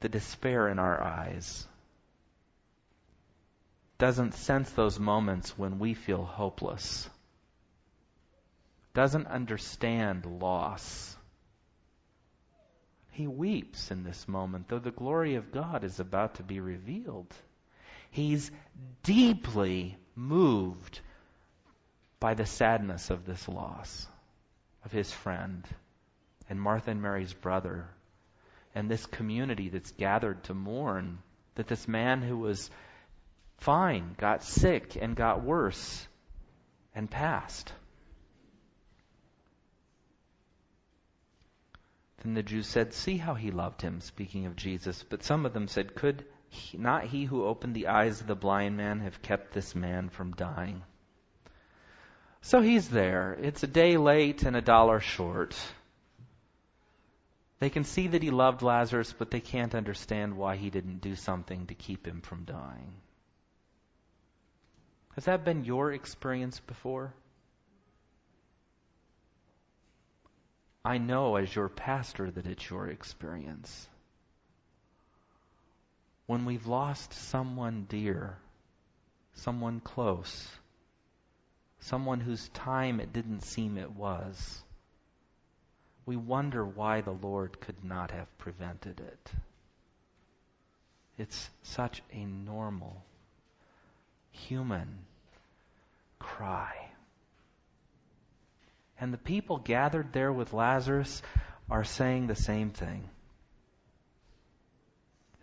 the 0.00 0.08
despair 0.08 0.68
in 0.68 0.78
our 0.78 1.02
eyes. 1.02 1.66
Doesn't 3.98 4.34
sense 4.34 4.70
those 4.70 4.98
moments 4.98 5.56
when 5.58 5.78
we 5.78 5.94
feel 5.94 6.24
hopeless. 6.24 7.08
Doesn't 8.94 9.26
understand 9.26 10.24
loss. 10.24 11.16
He 13.16 13.26
weeps 13.26 13.90
in 13.90 14.04
this 14.04 14.28
moment, 14.28 14.68
though 14.68 14.78
the 14.78 14.90
glory 14.90 15.36
of 15.36 15.50
God 15.50 15.84
is 15.84 16.00
about 16.00 16.34
to 16.34 16.42
be 16.42 16.60
revealed. 16.60 17.34
He's 18.10 18.50
deeply 19.04 19.96
moved 20.14 21.00
by 22.20 22.34
the 22.34 22.44
sadness 22.44 23.08
of 23.08 23.24
this 23.24 23.48
loss 23.48 24.06
of 24.84 24.92
his 24.92 25.10
friend 25.10 25.66
and 26.50 26.60
Martha 26.60 26.90
and 26.90 27.00
Mary's 27.00 27.32
brother 27.32 27.88
and 28.74 28.90
this 28.90 29.06
community 29.06 29.70
that's 29.70 29.92
gathered 29.92 30.44
to 30.44 30.52
mourn 30.52 31.16
that 31.54 31.68
this 31.68 31.88
man 31.88 32.20
who 32.20 32.36
was 32.36 32.70
fine 33.56 34.14
got 34.18 34.42
sick 34.42 34.94
and 35.00 35.16
got 35.16 35.42
worse 35.42 36.06
and 36.94 37.10
passed. 37.10 37.72
Then 42.26 42.34
the 42.34 42.42
Jews 42.42 42.66
said, 42.66 42.92
See 42.92 43.18
how 43.18 43.34
he 43.34 43.52
loved 43.52 43.82
him, 43.82 44.00
speaking 44.00 44.46
of 44.46 44.56
Jesus. 44.56 45.04
But 45.04 45.22
some 45.22 45.46
of 45.46 45.52
them 45.52 45.68
said, 45.68 45.94
Could 45.94 46.24
he, 46.48 46.76
not 46.76 47.04
he 47.04 47.24
who 47.24 47.44
opened 47.44 47.76
the 47.76 47.86
eyes 47.86 48.20
of 48.20 48.26
the 48.26 48.34
blind 48.34 48.76
man 48.76 48.98
have 48.98 49.22
kept 49.22 49.52
this 49.52 49.76
man 49.76 50.08
from 50.08 50.34
dying? 50.34 50.82
So 52.40 52.60
he's 52.62 52.88
there. 52.88 53.38
It's 53.40 53.62
a 53.62 53.68
day 53.68 53.96
late 53.96 54.42
and 54.42 54.56
a 54.56 54.60
dollar 54.60 54.98
short. 54.98 55.56
They 57.60 57.70
can 57.70 57.84
see 57.84 58.08
that 58.08 58.24
he 58.24 58.30
loved 58.32 58.60
Lazarus, 58.60 59.14
but 59.16 59.30
they 59.30 59.38
can't 59.38 59.76
understand 59.76 60.36
why 60.36 60.56
he 60.56 60.68
didn't 60.68 61.02
do 61.02 61.14
something 61.14 61.66
to 61.66 61.74
keep 61.74 62.04
him 62.04 62.22
from 62.22 62.42
dying. 62.42 62.92
Has 65.14 65.26
that 65.26 65.44
been 65.44 65.64
your 65.64 65.92
experience 65.92 66.58
before? 66.58 67.14
I 70.86 70.98
know 70.98 71.34
as 71.34 71.52
your 71.52 71.68
pastor 71.68 72.30
that 72.30 72.46
it's 72.46 72.70
your 72.70 72.86
experience. 72.86 73.88
When 76.26 76.44
we've 76.44 76.68
lost 76.68 77.12
someone 77.12 77.86
dear, 77.88 78.38
someone 79.34 79.80
close, 79.80 80.48
someone 81.80 82.20
whose 82.20 82.48
time 82.50 83.00
it 83.00 83.12
didn't 83.12 83.40
seem 83.40 83.78
it 83.78 83.90
was, 83.90 84.62
we 86.06 86.14
wonder 86.14 86.64
why 86.64 87.00
the 87.00 87.18
Lord 87.20 87.60
could 87.60 87.82
not 87.82 88.12
have 88.12 88.38
prevented 88.38 89.00
it. 89.00 89.30
It's 91.18 91.50
such 91.64 92.00
a 92.12 92.24
normal, 92.24 93.02
human 94.30 94.98
cry. 96.20 96.85
And 99.00 99.12
the 99.12 99.18
people 99.18 99.58
gathered 99.58 100.12
there 100.12 100.32
with 100.32 100.52
Lazarus 100.52 101.22
are 101.70 101.84
saying 101.84 102.26
the 102.26 102.34
same 102.34 102.70
thing. 102.70 103.08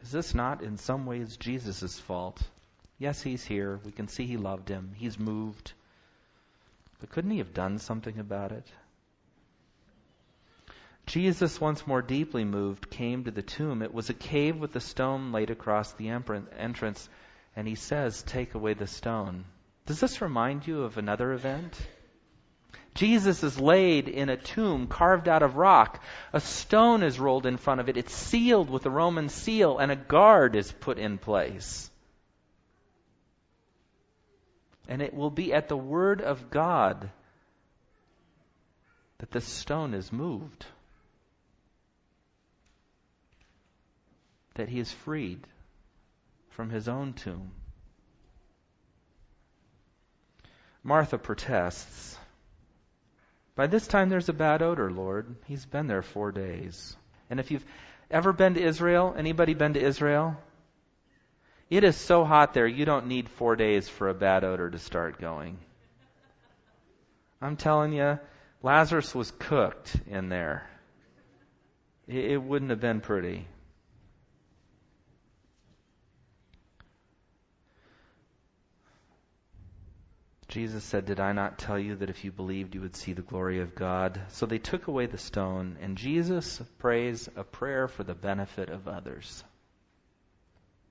Is 0.01 0.12
this 0.12 0.33
not 0.33 0.62
in 0.63 0.77
some 0.77 1.05
ways 1.05 1.38
Jesus' 1.38 2.00
fault? 2.00 2.41
Yes, 3.00 3.22
he's 3.22 3.43
here. 3.43 3.79
We 3.86 3.91
can 3.91 4.07
see 4.07 4.25
he 4.25 4.38
loved 4.38 4.69
him. 4.69 4.91
He's 4.95 5.19
moved. 5.19 5.74
But 7.00 7.10
couldn't 7.10 7.31
he 7.31 7.39
have 7.39 7.53
done 7.53 7.79
something 7.79 8.19
about 8.19 8.51
it? 8.51 8.65
Jesus, 11.05 11.60
once 11.60 11.86
more 11.86 12.01
deeply 12.01 12.45
moved, 12.45 12.89
came 12.89 13.25
to 13.25 13.31
the 13.31 13.41
tomb. 13.41 13.81
It 13.81 13.93
was 13.93 14.10
a 14.10 14.13
cave 14.13 14.57
with 14.57 14.75
a 14.75 14.79
stone 14.79 15.31
laid 15.31 15.50
across 15.50 15.91
the 15.93 16.10
entrance, 16.10 17.10
and 17.55 17.67
he 17.67 17.75
says, 17.75 18.24
Take 18.24 18.55
away 18.55 18.74
the 18.74 18.88
stone. 18.88 19.43
Does 19.86 20.00
this 20.00 20.22
remind 20.22 20.65
you 20.65 20.83
of 20.83 20.98
another 20.98 21.33
event? 21.33 21.77
Jesus 22.93 23.43
is 23.43 23.59
laid 23.59 24.07
in 24.07 24.29
a 24.29 24.37
tomb 24.37 24.87
carved 24.87 25.27
out 25.27 25.41
of 25.41 25.55
rock. 25.55 26.03
A 26.31 26.39
stone 26.39 27.01
is 27.01 27.19
rolled 27.19 27.45
in 27.45 27.57
front 27.57 27.81
of 27.81 27.89
it. 27.89 27.97
It's 27.97 28.13
sealed 28.13 28.69
with 28.69 28.85
a 28.85 28.91
Roman 28.91 29.29
seal, 29.29 29.79
and 29.79 29.91
a 29.91 29.95
guard 29.95 30.55
is 30.55 30.71
put 30.71 30.99
in 30.99 31.17
place. 31.17 31.89
And 34.87 35.01
it 35.01 35.13
will 35.13 35.31
be 35.31 35.53
at 35.53 35.69
the 35.69 35.77
word 35.77 36.21
of 36.21 36.51
God 36.51 37.09
that 39.17 39.31
the 39.31 39.41
stone 39.41 39.93
is 39.93 40.11
moved. 40.11 40.65
that 44.55 44.69
he 44.69 44.79
is 44.79 44.91
freed 44.91 45.45
from 46.51 46.69
his 46.69 46.87
own 46.87 47.13
tomb. 47.13 47.51
Martha 50.83 51.17
protests. 51.17 52.17
By 53.55 53.67
this 53.67 53.88
time 53.88 54.10
there's 54.10 54.29
a 54.29 54.33
bad 54.33 54.62
odor, 54.62 54.91
Lord. 54.91 55.36
He's 55.45 55.65
been 55.65 55.88
there 55.88 56.01
four 56.01 56.31
days. 56.31 56.95
And 57.29 57.39
if 57.39 57.51
you've 57.51 57.65
ever 58.10 58.34
been 58.34 58.56
to 58.56 58.63
Israel, 58.63 59.13
anybody 59.17 59.54
been 59.54 59.73
to 59.73 59.84
Israel? 59.84 60.38
It 61.69 61.84
is 61.84 61.95
so 61.95 62.23
hot 62.23 62.54
there, 62.54 62.67
you 62.67 62.86
don't 62.86 63.08
need 63.08 63.30
four 63.30 63.56
days 63.56 63.89
for 63.89 64.10
a 64.10 64.13
bad 64.13 64.43
odor 64.43 64.69
to 64.69 64.77
start 64.77 65.19
going. 65.19 65.58
I'm 67.41 67.58
telling 67.58 67.93
you, 67.93 68.19
Lazarus 68.62 69.13
was 69.13 69.32
cooked 69.32 69.95
in 70.08 70.30
there. 70.30 70.69
It, 72.08 72.41
wouldn't 72.41 72.71
have 72.71 72.80
been 72.82 73.01
pretty. 73.01 73.47
Jesus 80.53 80.83
said, 80.83 81.05
Did 81.05 81.19
I 81.19 81.31
not 81.31 81.57
tell 81.57 81.79
you 81.79 81.95
that 81.95 82.11
if 82.11 82.23
you 82.23 82.31
believed, 82.31 82.75
you 82.75 82.81
would 82.81 82.95
see 82.95 83.13
the 83.13 83.23
glory 83.23 83.61
of 83.61 83.73
God? 83.73 84.21
So 84.27 84.45
they 84.45 84.59
took 84.59 84.85
away 84.85 85.07
the 85.07 85.17
stone, 85.17 85.77
and 85.81 85.97
Jesus 85.97 86.61
prays 86.77 87.27
a 87.35 87.43
prayer 87.43 87.87
for 87.87 88.03
the 88.03 88.13
benefit 88.13 88.69
of 88.69 88.87
others. 88.87 89.43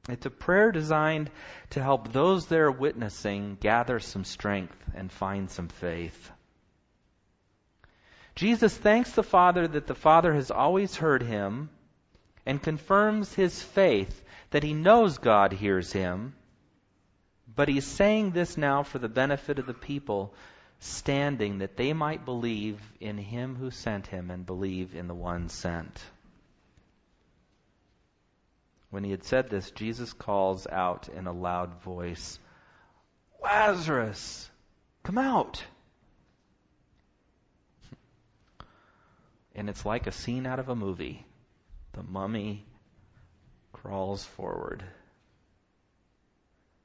It's 0.09 0.27
a 0.27 0.31
prayer 0.31 0.73
designed 0.73 1.31
to 1.71 1.81
help 1.81 2.13
those 2.13 2.47
there 2.47 2.73
witnessing 2.73 3.57
gather 3.61 4.01
some 4.01 4.25
strength 4.25 4.77
and 4.97 5.13
find 5.13 5.49
some 5.49 5.69
faith. 5.69 6.33
Jesus 8.35 8.77
thanks 8.77 9.13
the 9.13 9.23
Father 9.23 9.69
that 9.69 9.87
the 9.87 9.95
Father 9.95 10.35
has 10.35 10.51
always 10.51 10.97
heard 10.97 11.23
him 11.23 11.71
and 12.45 12.61
confirms 12.61 13.33
his 13.33 13.63
faith 13.63 14.25
that 14.51 14.65
he 14.65 14.75
knows 14.75 15.19
God 15.19 15.53
hears 15.53 15.93
him 15.93 16.35
but 17.55 17.69
he's 17.69 17.87
saying 17.87 18.31
this 18.31 18.57
now 18.57 18.83
for 18.83 18.99
the 18.99 19.09
benefit 19.09 19.59
of 19.59 19.67
the 19.67 19.75
people 19.75 20.35
standing, 20.79 21.59
that 21.59 21.77
they 21.77 21.93
might 21.93 22.25
believe 22.25 22.81
in 23.01 23.19
him 23.19 23.55
who 23.57 23.71
sent 23.71 24.07
him 24.07 24.31
and 24.31 24.45
believe 24.45 24.95
in 24.95 25.07
the 25.07 25.15
one 25.15 25.49
sent. 25.49 26.01
When 28.91 29.05
he 29.05 29.11
had 29.11 29.25
said 29.25 29.49
this, 29.49 29.71
Jesus 29.71 30.13
calls 30.13 30.67
out 30.67 31.09
in 31.09 31.27
a 31.27 31.33
loud 31.33 31.81
voice, 31.83 32.39
Lazarus, 33.43 34.51
come 35.03 35.19
out. 35.19 35.63
And 39.55 39.69
it's 39.69 39.87
like 39.87 40.07
a 40.07 40.13
scene 40.13 40.47
out 40.47 40.59
of 40.59 40.69
a 40.69 40.77
movie. 40.77 41.25
The 41.93 42.03
mummy 42.03 42.65
crawls 43.73 44.25
forward 44.25 44.83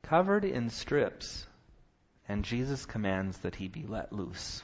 covered 0.07 0.45
in 0.45 0.69
strips, 0.69 1.45
and 2.29 2.45
Jesus 2.45 2.85
commands 2.85 3.37
that 3.39 3.55
he 3.55 3.67
be 3.67 3.83
let 3.83 4.13
loose. 4.13 4.63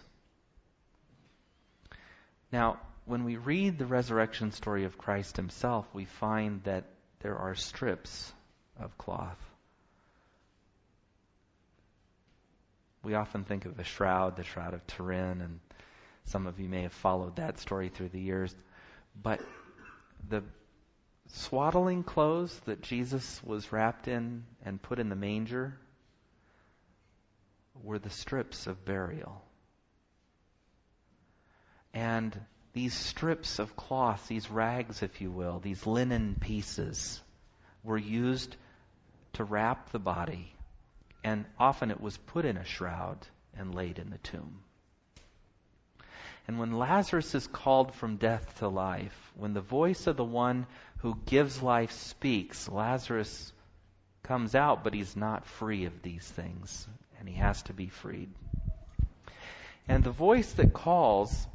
Now, 2.51 2.79
when 3.05 3.25
we 3.25 3.35
read 3.35 3.77
the 3.77 3.85
resurrection 3.85 4.51
story 4.51 4.85
of 4.85 4.97
Christ 4.97 5.35
himself, 5.35 5.85
we 5.93 6.05
find 6.05 6.63
that 6.63 6.85
there 7.19 7.37
are 7.37 7.55
strips 7.55 8.31
of 8.79 8.97
cloth. 8.97 9.39
We 13.03 13.15
often 13.15 13.43
think 13.43 13.65
of 13.65 13.75
the 13.75 13.83
shroud, 13.83 14.37
the 14.37 14.43
shroud 14.43 14.73
of 14.73 14.87
Turin, 14.87 15.41
and 15.41 15.59
some 16.25 16.47
of 16.47 16.59
you 16.59 16.69
may 16.69 16.83
have 16.83 16.93
followed 16.93 17.35
that 17.35 17.59
story 17.59 17.89
through 17.89 18.09
the 18.09 18.19
years. 18.19 18.55
But 19.21 19.41
the 20.29 20.43
swaddling 21.33 22.03
clothes 22.03 22.57
that 22.65 22.81
Jesus 22.81 23.41
was 23.43 23.71
wrapped 23.71 24.07
in 24.07 24.43
and 24.63 24.81
put 24.81 24.99
in 24.99 25.09
the 25.09 25.15
manger 25.15 25.77
were 27.83 27.99
the 27.99 28.09
strips 28.09 28.67
of 28.67 28.85
burial. 28.85 29.43
And 31.93 32.39
these 32.73 32.93
strips 32.93 33.59
of 33.59 33.75
cloth, 33.75 34.27
these 34.27 34.49
rags, 34.49 35.01
if 35.01 35.21
you 35.21 35.31
will, 35.31 35.59
these 35.59 35.85
linen 35.85 36.37
pieces, 36.39 37.21
were 37.83 37.97
used 37.97 38.55
to 39.33 39.43
wrap 39.43 39.91
the 39.91 39.99
body. 39.99 40.53
And 41.23 41.45
often 41.59 41.91
it 41.91 42.01
was 42.01 42.17
put 42.17 42.45
in 42.45 42.57
a 42.57 42.65
shroud 42.65 43.17
and 43.57 43.73
laid 43.73 43.97
in 43.99 44.09
the 44.09 44.17
tomb. 44.19 44.59
And 46.47 46.59
when 46.59 46.73
Lazarus 46.73 47.35
is 47.35 47.47
called 47.47 47.93
from 47.93 48.17
death 48.17 48.59
to 48.59 48.67
life, 48.67 49.31
when 49.35 49.53
the 49.53 49.61
voice 49.61 50.07
of 50.07 50.17
the 50.17 50.25
one 50.25 50.67
who 50.97 51.17
gives 51.25 51.61
life 51.61 51.91
speaks, 51.91 52.67
Lazarus 52.67 53.53
comes 54.23 54.55
out, 54.55 54.83
but 54.83 54.93
he's 54.93 55.15
not 55.15 55.45
free 55.45 55.85
of 55.85 56.01
these 56.01 56.25
things, 56.25 56.87
and 57.19 57.27
he 57.27 57.35
has 57.35 57.61
to 57.63 57.73
be 57.73 57.87
freed. 57.87 58.29
And 59.87 60.03
the 60.03 60.11
voice 60.11 60.51
that 60.53 60.73
calls, 60.73 61.47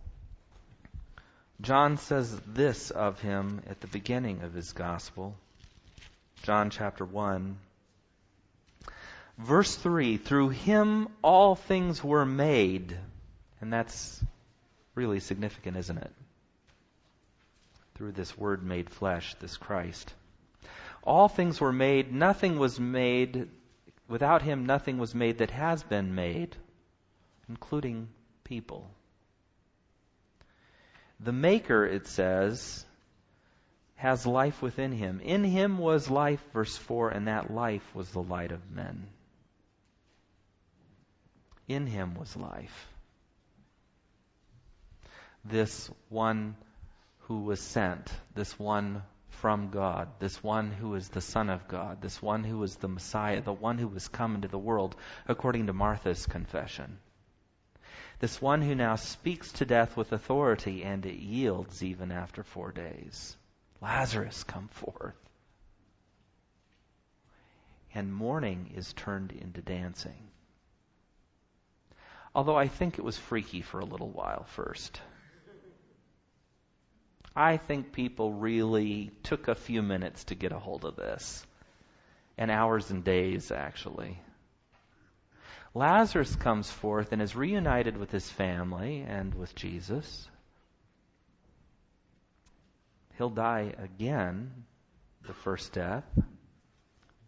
John 1.61 1.97
says 1.97 2.39
this 2.47 2.91
of 2.91 3.21
him 3.21 3.63
at 3.69 3.81
the 3.81 3.87
beginning 3.87 4.43
of 4.43 4.53
his 4.53 4.73
gospel. 4.73 5.35
John 6.43 6.71
chapter 6.71 7.05
1. 7.05 7.59
Verse 9.39 9.75
3 9.77 10.17
Through 10.19 10.51
him 10.51 11.09
all 11.23 11.55
things 11.55 12.03
were 12.03 12.27
made. 12.27 12.97
And 13.61 13.73
that's 13.73 14.23
really 14.99 15.21
significant, 15.21 15.77
isn't 15.77 15.99
it? 15.99 16.13
through 17.99 18.13
this 18.13 18.39
Word 18.39 18.63
made 18.63 18.89
flesh, 18.89 19.35
this 19.41 19.57
Christ. 19.57 20.15
all 21.03 21.29
things 21.29 21.61
were 21.61 21.73
made, 21.73 22.13
nothing 22.13 22.59
was 22.59 22.79
made, 22.79 23.49
without 24.09 24.43
him, 24.43 24.67
nothing 24.67 24.99
was 24.99 25.15
made 25.15 25.39
that 25.39 25.51
has 25.51 25.83
been 25.83 26.15
made, 26.15 26.55
including 27.49 28.09
people. 28.45 28.91
The 31.19 31.33
Maker, 31.33 31.85
it 31.85 32.07
says, 32.07 32.85
has 33.97 34.27
life 34.27 34.63
within 34.63 34.93
him. 34.93 35.21
In 35.21 35.43
him 35.43 35.79
was 35.79 36.09
life, 36.11 36.43
verse 36.53 36.77
4, 36.77 37.09
and 37.11 37.27
that 37.27 37.51
life 37.51 37.95
was 37.95 38.11
the 38.11 38.23
light 38.23 38.53
of 38.53 38.71
men. 38.71 39.09
In 41.67 41.87
him 41.87 42.15
was 42.15 42.37
life. 42.37 42.89
This 45.49 45.91
one 46.11 46.57
who 47.21 47.41
was 47.41 47.61
sent, 47.61 48.13
this 48.35 48.59
one 48.59 49.03
from 49.31 49.71
God, 49.71 50.09
this 50.19 50.43
one 50.43 50.71
who 50.71 50.95
is 50.95 51.09
the 51.09 51.23
Son 51.23 51.49
of 51.49 51.67
God, 51.69 52.03
this 52.03 52.21
one 52.21 52.45
who 52.45 52.63
is 52.63 52.77
the 52.77 52.89
Messiah, 52.89 53.41
the 53.41 53.53
one 53.53 53.79
who 53.79 53.89
was 53.89 54.09
come 54.09 54.35
into 54.35 54.49
the 54.49 54.59
world, 54.59 54.95
according 55.27 55.67
to 55.69 55.73
Martha's 55.73 56.27
confession. 56.27 56.99
This 58.19 58.43
one 58.43 58.61
who 58.61 58.75
now 58.75 58.97
speaks 58.97 59.53
to 59.53 59.65
death 59.65 59.97
with 59.97 60.13
authority 60.13 60.85
and 60.85 61.07
it 61.07 61.19
yields 61.19 61.83
even 61.83 62.13
after 62.13 62.43
four 62.43 62.71
days. 62.71 63.35
Lazarus, 63.81 64.45
come 64.45 64.69
forth. 64.69 65.17
And 67.95 68.13
mourning 68.13 68.73
is 68.77 68.93
turned 68.93 69.33
into 69.33 69.63
dancing. 69.63 70.29
Although 72.35 72.57
I 72.57 72.69
think 72.69 72.99
it 72.99 73.05
was 73.05 73.17
freaky 73.17 73.63
for 73.63 73.81
a 73.81 73.87
little 73.87 74.11
while 74.11 74.45
first. 74.45 75.01
I 77.39 77.57
think 77.57 77.93
people 77.93 78.33
really 78.33 79.13
took 79.23 79.47
a 79.47 79.55
few 79.55 79.81
minutes 79.81 80.25
to 80.25 80.35
get 80.35 80.51
a 80.51 80.59
hold 80.59 80.85
of 80.85 80.97
this, 80.97 81.47
and 82.37 82.51
hours 82.51 82.91
and 82.91 83.05
days, 83.05 83.53
actually. 83.53 84.21
Lazarus 85.73 86.35
comes 86.35 86.69
forth 86.69 87.13
and 87.13 87.23
is 87.23 87.37
reunited 87.37 87.97
with 87.97 88.11
his 88.11 88.29
family 88.29 89.05
and 89.07 89.33
with 89.37 89.55
Jesus. 89.55 90.29
He'll 93.19 93.31
die 93.31 93.73
again, 93.79 94.65
the 95.25 95.33
first 95.33 95.73
death, 95.73 96.07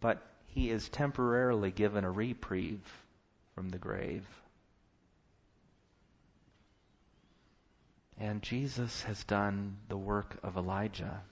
but 0.01 0.21
he 0.47 0.71
is 0.71 0.89
temporarily 0.89 1.71
given 1.71 2.03
a 2.03 2.11
reprieve 2.11 2.83
from 3.55 3.69
the 3.69 3.77
grave. 3.77 4.27
And 8.21 8.43
Jesus 8.43 9.01
has 9.03 9.23
done 9.23 9.77
the 9.89 9.97
work 9.97 10.37
of 10.43 10.55
Elijah. 10.55 11.23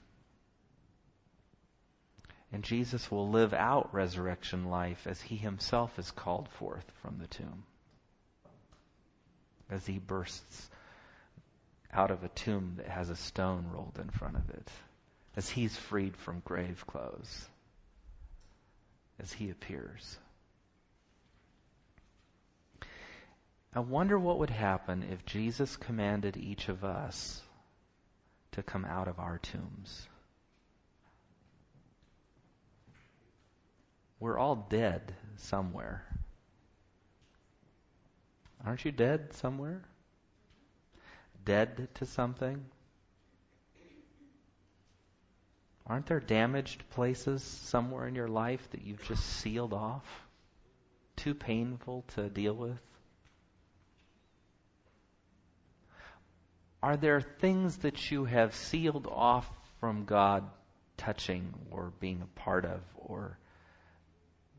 And 2.52 2.64
Jesus 2.64 3.12
will 3.12 3.30
live 3.30 3.54
out 3.54 3.94
resurrection 3.94 4.66
life 4.72 5.06
as 5.06 5.22
he 5.22 5.36
himself 5.36 6.00
is 6.00 6.10
called 6.10 6.50
forth 6.58 6.92
from 7.04 7.20
the 7.20 7.28
tomb. 7.28 7.64
As 9.70 9.86
he 9.86 10.00
bursts 10.00 10.68
out 11.94 12.10
of 12.10 12.24
a 12.24 12.30
tomb 12.30 12.74
that 12.78 12.88
has 12.88 13.12
a 13.12 13.16
stone 13.16 13.70
rolled 13.72 14.00
in 14.02 14.10
front 14.10 14.38
of 14.38 14.50
it. 14.50 14.68
As 15.36 15.48
he's 15.48 15.78
freed 15.78 16.18
from 16.18 16.42
grave 16.44 16.88
clothes. 16.88 17.48
As 19.20 19.32
he 19.32 19.52
appears. 19.52 20.18
I 23.74 23.82
wonder 23.82 24.18
what 24.18 24.40
would 24.40 24.50
happen 24.50 25.04
if 25.04 25.26
Jesus 25.26 25.78
commanded 25.78 26.38
each 26.38 26.70
of 26.70 26.84
us 26.84 27.42
to 28.54 28.64
come 28.64 28.84
out 28.84 29.08
of 29.08 29.20
our 29.20 29.38
tombs. 29.38 30.08
We're 34.20 34.40
all 34.40 34.68
dead 34.70 35.14
somewhere. 35.38 36.04
Aren't 38.66 38.84
you 38.86 38.92
dead 38.92 39.34
somewhere? 39.34 39.84
Dead 41.46 41.88
to 41.96 42.06
something? 42.06 42.66
Aren't 45.86 46.08
there 46.08 46.20
damaged 46.20 46.84
places 46.90 47.42
somewhere 47.44 48.08
in 48.08 48.16
your 48.16 48.28
life 48.28 48.68
that 48.72 48.82
you've 48.82 49.04
just 49.04 49.24
sealed 49.24 49.74
off? 49.74 50.06
Too 51.16 51.34
painful 51.34 52.04
to 52.16 52.30
deal 52.30 52.54
with? 52.54 52.80
Are 56.82 56.96
there 56.96 57.20
things 57.20 57.78
that 57.78 58.10
you 58.10 58.24
have 58.26 58.56
sealed 58.56 59.06
off 59.08 59.50
from 59.80 60.06
God 60.06 60.50
touching 60.98 61.54
or 61.72 61.92
being 62.00 62.22
a 62.22 62.40
part 62.40 62.66
of 62.66 62.82
or 62.96 63.38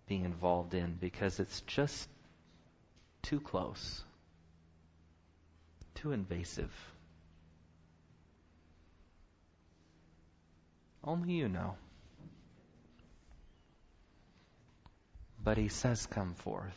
being 0.07 0.25
involved 0.25 0.75
in 0.75 0.97
because 1.01 1.41
it's 1.41 1.63
just 1.63 2.09
too 3.23 3.41
close, 3.41 4.03
too 5.95 6.13
invasive? 6.13 6.73
Only 11.03 11.33
you 11.33 11.49
know. 11.49 11.77
But 15.43 15.57
he 15.57 15.69
says, 15.69 16.05
Come 16.05 16.35
forth. 16.35 16.77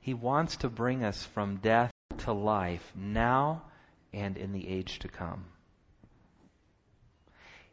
He 0.00 0.14
wants 0.14 0.56
to 0.58 0.70
bring 0.70 1.04
us 1.04 1.22
from 1.22 1.56
death 1.56 1.93
to 2.24 2.32
life 2.32 2.92
now 2.96 3.62
and 4.14 4.38
in 4.38 4.52
the 4.52 4.66
age 4.66 4.98
to 5.00 5.08
come. 5.08 5.44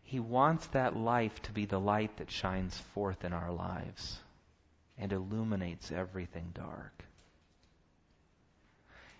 He 0.03 0.19
wants 0.19 0.67
that 0.67 0.93
life 0.93 1.41
to 1.43 1.53
be 1.53 1.65
the 1.65 1.79
light 1.79 2.17
that 2.17 2.29
shines 2.29 2.77
forth 2.93 3.23
in 3.23 3.31
our 3.31 3.51
lives 3.51 4.19
and 4.97 5.13
illuminates 5.13 5.89
everything 5.89 6.51
dark. 6.53 7.05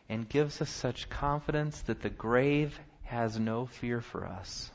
And 0.10 0.28
gives 0.28 0.62
us 0.62 0.70
such 0.70 1.10
confidence 1.10 1.80
that 1.84 2.02
the 2.02 2.10
grave 2.10 2.78
has 3.04 3.39
no 3.39 3.67
fear 3.67 4.02
for 4.02 4.26
us. 4.28 4.70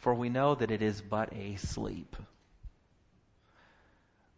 For 0.00 0.12
we 0.12 0.28
know 0.28 0.54
that 0.54 0.70
it 0.70 0.82
is 0.82 1.00
but 1.00 1.32
a 1.32 1.56
sleep, 1.56 2.14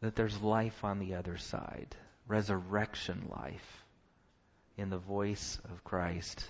that 0.00 0.14
there's 0.14 0.40
life 0.40 0.84
on 0.84 1.00
the 1.00 1.14
other 1.16 1.38
side 1.38 1.96
resurrection 2.26 3.30
life 3.30 3.84
in 4.76 4.90
the 4.90 4.98
voice 4.98 5.58
of 5.70 5.84
Christ, 5.84 6.48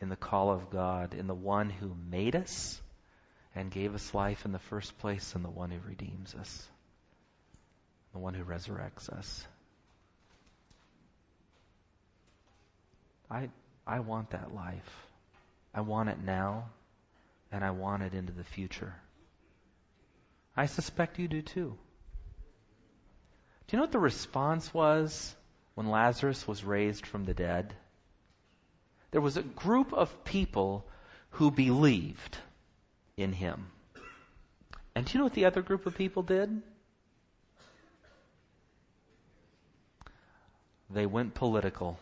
in 0.00 0.08
the 0.08 0.16
call 0.16 0.50
of 0.50 0.70
God, 0.70 1.14
in 1.14 1.26
the 1.26 1.34
one 1.34 1.70
who 1.70 1.94
made 2.10 2.34
us 2.34 2.80
and 3.54 3.70
gave 3.70 3.94
us 3.94 4.14
life 4.14 4.44
in 4.44 4.52
the 4.52 4.58
first 4.58 4.96
place, 4.98 5.34
and 5.34 5.44
the 5.44 5.50
one 5.50 5.70
who 5.70 5.78
redeems 5.88 6.34
us, 6.34 6.68
the 8.12 8.18
one 8.18 8.34
who 8.34 8.44
resurrects 8.44 9.08
us. 9.08 9.46
I, 13.30 13.48
I 13.86 14.00
want 14.00 14.30
that 14.30 14.54
life. 14.54 15.06
I 15.74 15.82
want 15.82 16.08
it 16.08 16.18
now, 16.24 16.70
and 17.52 17.64
I 17.64 17.70
want 17.70 18.02
it 18.02 18.14
into 18.14 18.32
the 18.32 18.44
future. 18.44 18.94
I 20.56 20.66
suspect 20.66 21.18
you 21.18 21.28
do 21.28 21.42
too. 21.42 21.76
Do 23.70 23.76
you 23.76 23.78
know 23.78 23.84
what 23.84 23.92
the 23.92 24.00
response 24.00 24.74
was 24.74 25.32
when 25.76 25.86
Lazarus 25.86 26.48
was 26.48 26.64
raised 26.64 27.06
from 27.06 27.24
the 27.24 27.34
dead? 27.34 27.72
There 29.12 29.20
was 29.20 29.36
a 29.36 29.42
group 29.42 29.92
of 29.92 30.24
people 30.24 30.84
who 31.30 31.52
believed 31.52 32.36
in 33.16 33.32
him. 33.32 33.70
And 34.96 35.06
do 35.06 35.12
you 35.12 35.18
know 35.18 35.24
what 35.26 35.34
the 35.34 35.44
other 35.44 35.62
group 35.62 35.86
of 35.86 35.94
people 35.94 36.24
did? 36.24 36.62
They 40.90 41.06
went 41.06 41.34
political. 41.34 41.96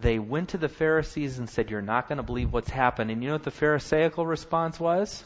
They 0.00 0.18
went 0.18 0.48
to 0.50 0.58
the 0.58 0.70
Pharisees 0.70 1.38
and 1.38 1.50
said, 1.50 1.70
You're 1.70 1.82
not 1.82 2.08
going 2.08 2.16
to 2.16 2.22
believe 2.22 2.54
what's 2.54 2.70
happened. 2.70 3.10
And 3.10 3.22
you 3.22 3.28
know 3.28 3.34
what 3.34 3.42
the 3.42 3.50
Pharisaical 3.50 4.26
response 4.26 4.80
was? 4.80 5.22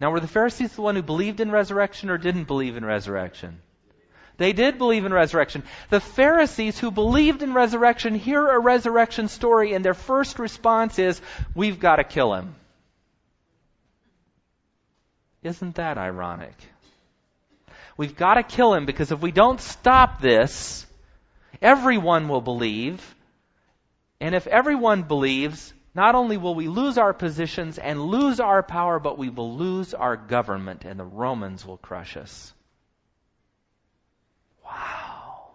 Now, 0.00 0.10
were 0.10 0.20
the 0.20 0.28
Pharisees 0.28 0.72
the 0.72 0.82
one 0.82 0.96
who 0.96 1.02
believed 1.02 1.40
in 1.40 1.50
resurrection 1.50 2.10
or 2.10 2.18
didn't 2.18 2.44
believe 2.44 2.76
in 2.76 2.84
resurrection? 2.84 3.60
They 4.36 4.52
did 4.52 4.78
believe 4.78 5.04
in 5.04 5.12
resurrection. 5.12 5.62
The 5.90 6.00
Pharisees 6.00 6.78
who 6.78 6.90
believed 6.90 7.42
in 7.42 7.54
resurrection 7.54 8.16
hear 8.16 8.48
a 8.48 8.58
resurrection 8.58 9.28
story, 9.28 9.74
and 9.74 9.84
their 9.84 9.94
first 9.94 10.38
response 10.38 10.98
is, 10.98 11.20
We've 11.54 11.78
got 11.78 11.96
to 11.96 12.04
kill 12.04 12.34
him. 12.34 12.54
Isn't 15.44 15.76
that 15.76 15.98
ironic? 15.98 16.54
We've 17.96 18.16
got 18.16 18.34
to 18.34 18.42
kill 18.42 18.74
him 18.74 18.86
because 18.86 19.12
if 19.12 19.20
we 19.20 19.30
don't 19.30 19.60
stop 19.60 20.20
this, 20.20 20.84
everyone 21.62 22.28
will 22.28 22.40
believe. 22.40 23.14
And 24.20 24.34
if 24.34 24.46
everyone 24.46 25.02
believes, 25.02 25.73
not 25.94 26.16
only 26.16 26.36
will 26.36 26.56
we 26.56 26.66
lose 26.66 26.98
our 26.98 27.12
positions 27.12 27.78
and 27.78 28.02
lose 28.02 28.40
our 28.40 28.62
power, 28.62 28.98
but 28.98 29.16
we 29.16 29.28
will 29.28 29.56
lose 29.56 29.94
our 29.94 30.16
government, 30.16 30.84
and 30.84 30.98
the 30.98 31.04
Romans 31.04 31.64
will 31.64 31.76
crush 31.76 32.16
us. 32.16 32.52
Wow. 34.64 35.52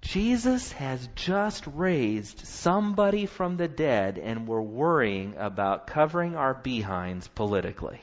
Jesus 0.00 0.72
has 0.72 1.08
just 1.14 1.64
raised 1.68 2.44
somebody 2.46 3.26
from 3.26 3.56
the 3.56 3.68
dead, 3.68 4.18
and 4.18 4.48
we're 4.48 4.60
worrying 4.60 5.36
about 5.38 5.86
covering 5.86 6.34
our 6.34 6.54
behinds 6.54 7.28
politically. 7.28 8.00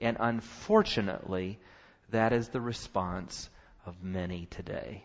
And 0.00 0.16
unfortunately, 0.18 1.60
that 2.10 2.32
is 2.32 2.48
the 2.48 2.60
response 2.60 3.48
of 3.86 4.02
many 4.02 4.46
today. 4.46 5.04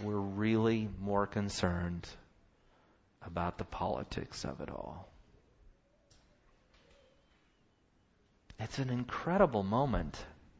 We're 0.00 0.16
really 0.16 0.88
more 1.00 1.26
concerned 1.26 2.06
about 3.22 3.58
the 3.58 3.64
politics 3.64 4.44
of 4.44 4.60
it 4.60 4.70
all. 4.70 5.08
It's 8.60 8.78
an 8.78 8.90
incredible 8.90 9.62
moment 9.62 10.16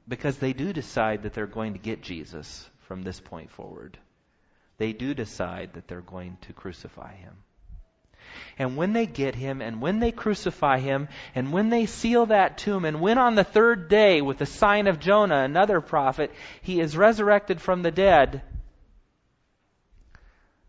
because 0.07 0.39
they 0.39 0.53
do 0.53 0.73
decide 0.73 1.23
that 1.23 1.35
they're 1.35 1.47
going 1.47 1.73
to 1.73 1.79
get 1.79 2.03
Jesus 2.03 2.69
from 2.81 3.03
this 3.03 3.21
point 3.21 3.51
forward. 3.51 3.99
They 4.79 4.93
do 4.93 5.15
decide 5.15 5.75
that 5.75 5.89
they're 5.89 6.01
going 6.01 6.39
to 6.43 6.53
crucify 6.53 7.15
him. 7.15 7.35
And 8.59 8.77
when 8.77 8.93
they 8.93 9.07
get 9.07 9.35
him, 9.35 9.61
and 9.63 9.81
when 9.81 10.01
they 10.01 10.13
crucify 10.13 10.79
him, 10.79 11.09
and 11.35 11.53
when 11.53 11.71
they 11.71 11.87
seal 11.87 12.27
that 12.27 12.59
tomb, 12.59 12.85
and 12.85 13.01
when 13.01 13.19
on 13.19 13.35
the 13.35 13.45
third 13.45 13.89
day, 13.89 14.21
with 14.21 14.39
the 14.39 14.47
sign 14.47 14.87
of 14.87 15.01
Jonah, 15.01 15.43
another 15.43 15.81
prophet, 15.81 16.33
he 16.63 16.81
is 16.81 16.97
resurrected 16.97 17.61
from 17.61 17.83
the 17.83 17.91
dead, 17.91 18.43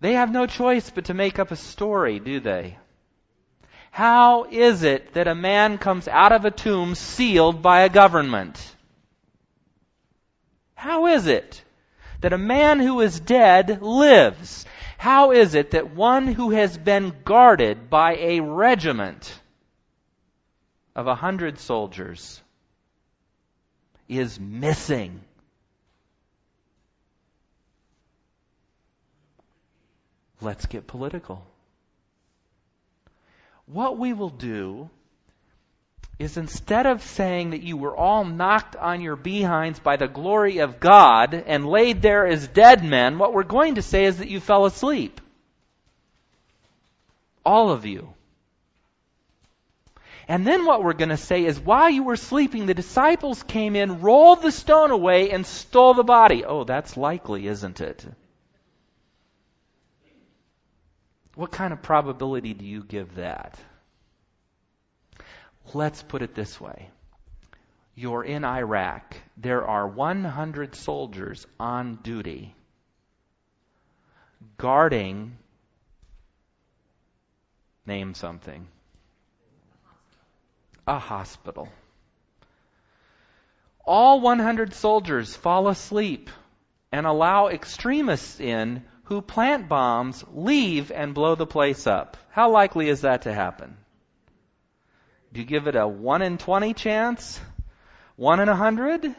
they 0.01 0.13
have 0.13 0.31
no 0.31 0.45
choice 0.45 0.89
but 0.89 1.05
to 1.05 1.13
make 1.13 1.39
up 1.39 1.51
a 1.51 1.55
story, 1.55 2.19
do 2.19 2.39
they? 2.39 2.77
How 3.91 4.45
is 4.45 4.83
it 4.83 5.13
that 5.13 5.27
a 5.27 5.35
man 5.35 5.77
comes 5.77 6.07
out 6.07 6.31
of 6.31 6.45
a 6.45 6.51
tomb 6.51 6.95
sealed 6.95 7.61
by 7.61 7.81
a 7.81 7.89
government? 7.89 8.75
How 10.75 11.07
is 11.07 11.27
it 11.27 11.63
that 12.21 12.33
a 12.33 12.37
man 12.37 12.79
who 12.79 13.01
is 13.01 13.19
dead 13.19 13.81
lives? 13.81 14.65
How 14.97 15.31
is 15.31 15.55
it 15.55 15.71
that 15.71 15.93
one 15.93 16.27
who 16.27 16.51
has 16.51 16.77
been 16.77 17.13
guarded 17.25 17.89
by 17.89 18.15
a 18.15 18.39
regiment 18.41 19.37
of 20.95 21.07
a 21.07 21.15
hundred 21.15 21.59
soldiers 21.59 22.41
is 24.07 24.39
missing? 24.39 25.21
Let's 30.41 30.65
get 30.65 30.87
political. 30.87 31.45
What 33.65 33.97
we 33.97 34.13
will 34.13 34.29
do 34.29 34.89
is 36.17 36.37
instead 36.37 36.85
of 36.85 37.01
saying 37.01 37.51
that 37.51 37.63
you 37.63 37.77
were 37.77 37.95
all 37.95 38.25
knocked 38.25 38.75
on 38.75 38.99
your 38.99 39.15
behinds 39.15 39.79
by 39.79 39.95
the 39.95 40.07
glory 40.07 40.57
of 40.57 40.79
God 40.79 41.33
and 41.33 41.65
laid 41.65 42.01
there 42.01 42.27
as 42.27 42.47
dead 42.47 42.83
men, 42.83 43.17
what 43.17 43.33
we're 43.33 43.43
going 43.43 43.75
to 43.75 43.81
say 43.81 44.05
is 44.05 44.17
that 44.17 44.29
you 44.29 44.39
fell 44.39 44.65
asleep. 44.65 45.21
All 47.45 47.71
of 47.71 47.85
you. 47.85 48.13
And 50.27 50.45
then 50.45 50.65
what 50.65 50.83
we're 50.83 50.93
going 50.93 51.09
to 51.09 51.17
say 51.17 51.45
is 51.45 51.59
while 51.59 51.89
you 51.89 52.03
were 52.03 52.17
sleeping, 52.17 52.65
the 52.65 52.73
disciples 52.73 53.41
came 53.41 53.75
in, 53.75 54.01
rolled 54.01 54.41
the 54.41 54.51
stone 54.51 54.91
away, 54.91 55.31
and 55.31 55.45
stole 55.45 55.93
the 55.93 56.03
body. 56.03 56.45
Oh, 56.45 56.65
that's 56.65 56.97
likely, 56.97 57.47
isn't 57.47 57.81
it? 57.81 58.05
What 61.39 61.51
kind 61.51 61.71
of 61.71 61.81
probability 61.81 62.53
do 62.53 62.65
you 62.65 62.83
give 62.83 63.15
that? 63.15 63.57
Let's 65.73 66.03
put 66.03 66.21
it 66.21 66.35
this 66.35 66.59
way. 66.59 66.89
You're 67.95 68.25
in 68.25 68.43
Iraq. 68.43 69.15
There 69.37 69.65
are 69.65 69.87
100 69.87 70.75
soldiers 70.75 71.47
on 71.57 71.99
duty 72.03 72.53
guarding, 74.57 75.37
name 77.85 78.15
something, 78.15 78.67
a 80.85 80.99
hospital. 80.99 81.69
All 83.85 84.19
100 84.19 84.73
soldiers 84.73 85.37
fall 85.37 85.69
asleep 85.69 86.29
and 86.91 87.05
allow 87.05 87.47
extremists 87.47 88.41
in 88.41 88.83
who 89.09 89.23
plant 89.23 89.67
bombs, 89.67 90.23
leave, 90.31 90.91
and 90.91 91.15
blow 91.15 91.33
the 91.33 91.47
place 91.47 91.87
up. 91.87 92.15
How 92.29 92.51
likely 92.51 92.89
is 92.89 93.01
that 93.01 93.23
to 93.23 93.33
happen? 93.33 93.75
Do 95.33 95.39
you 95.39 95.47
give 95.47 95.67
it 95.67 95.75
a 95.75 95.87
1 95.87 96.21
in 96.21 96.37
20 96.37 96.75
chance? 96.75 97.41
1 98.17 98.39
in 98.39 98.47
a 98.47 98.51
100? 98.51 99.15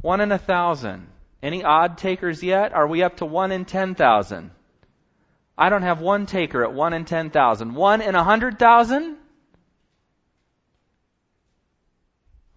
1 0.00 0.20
in 0.20 0.32
a 0.32 0.34
1,000? 0.34 1.06
Any 1.40 1.62
odd 1.62 1.98
takers 1.98 2.42
yet? 2.42 2.72
Are 2.72 2.88
we 2.88 3.04
up 3.04 3.18
to 3.18 3.24
1 3.24 3.52
in 3.52 3.64
10,000? 3.64 4.50
I 5.56 5.68
don't 5.68 5.82
have 5.82 6.00
one 6.00 6.26
taker 6.26 6.64
at 6.64 6.74
1 6.74 6.92
in 6.92 7.04
10,000. 7.04 7.74
1 7.74 8.00
in 8.00 8.16
a 8.16 8.18
100,000? 8.18 9.16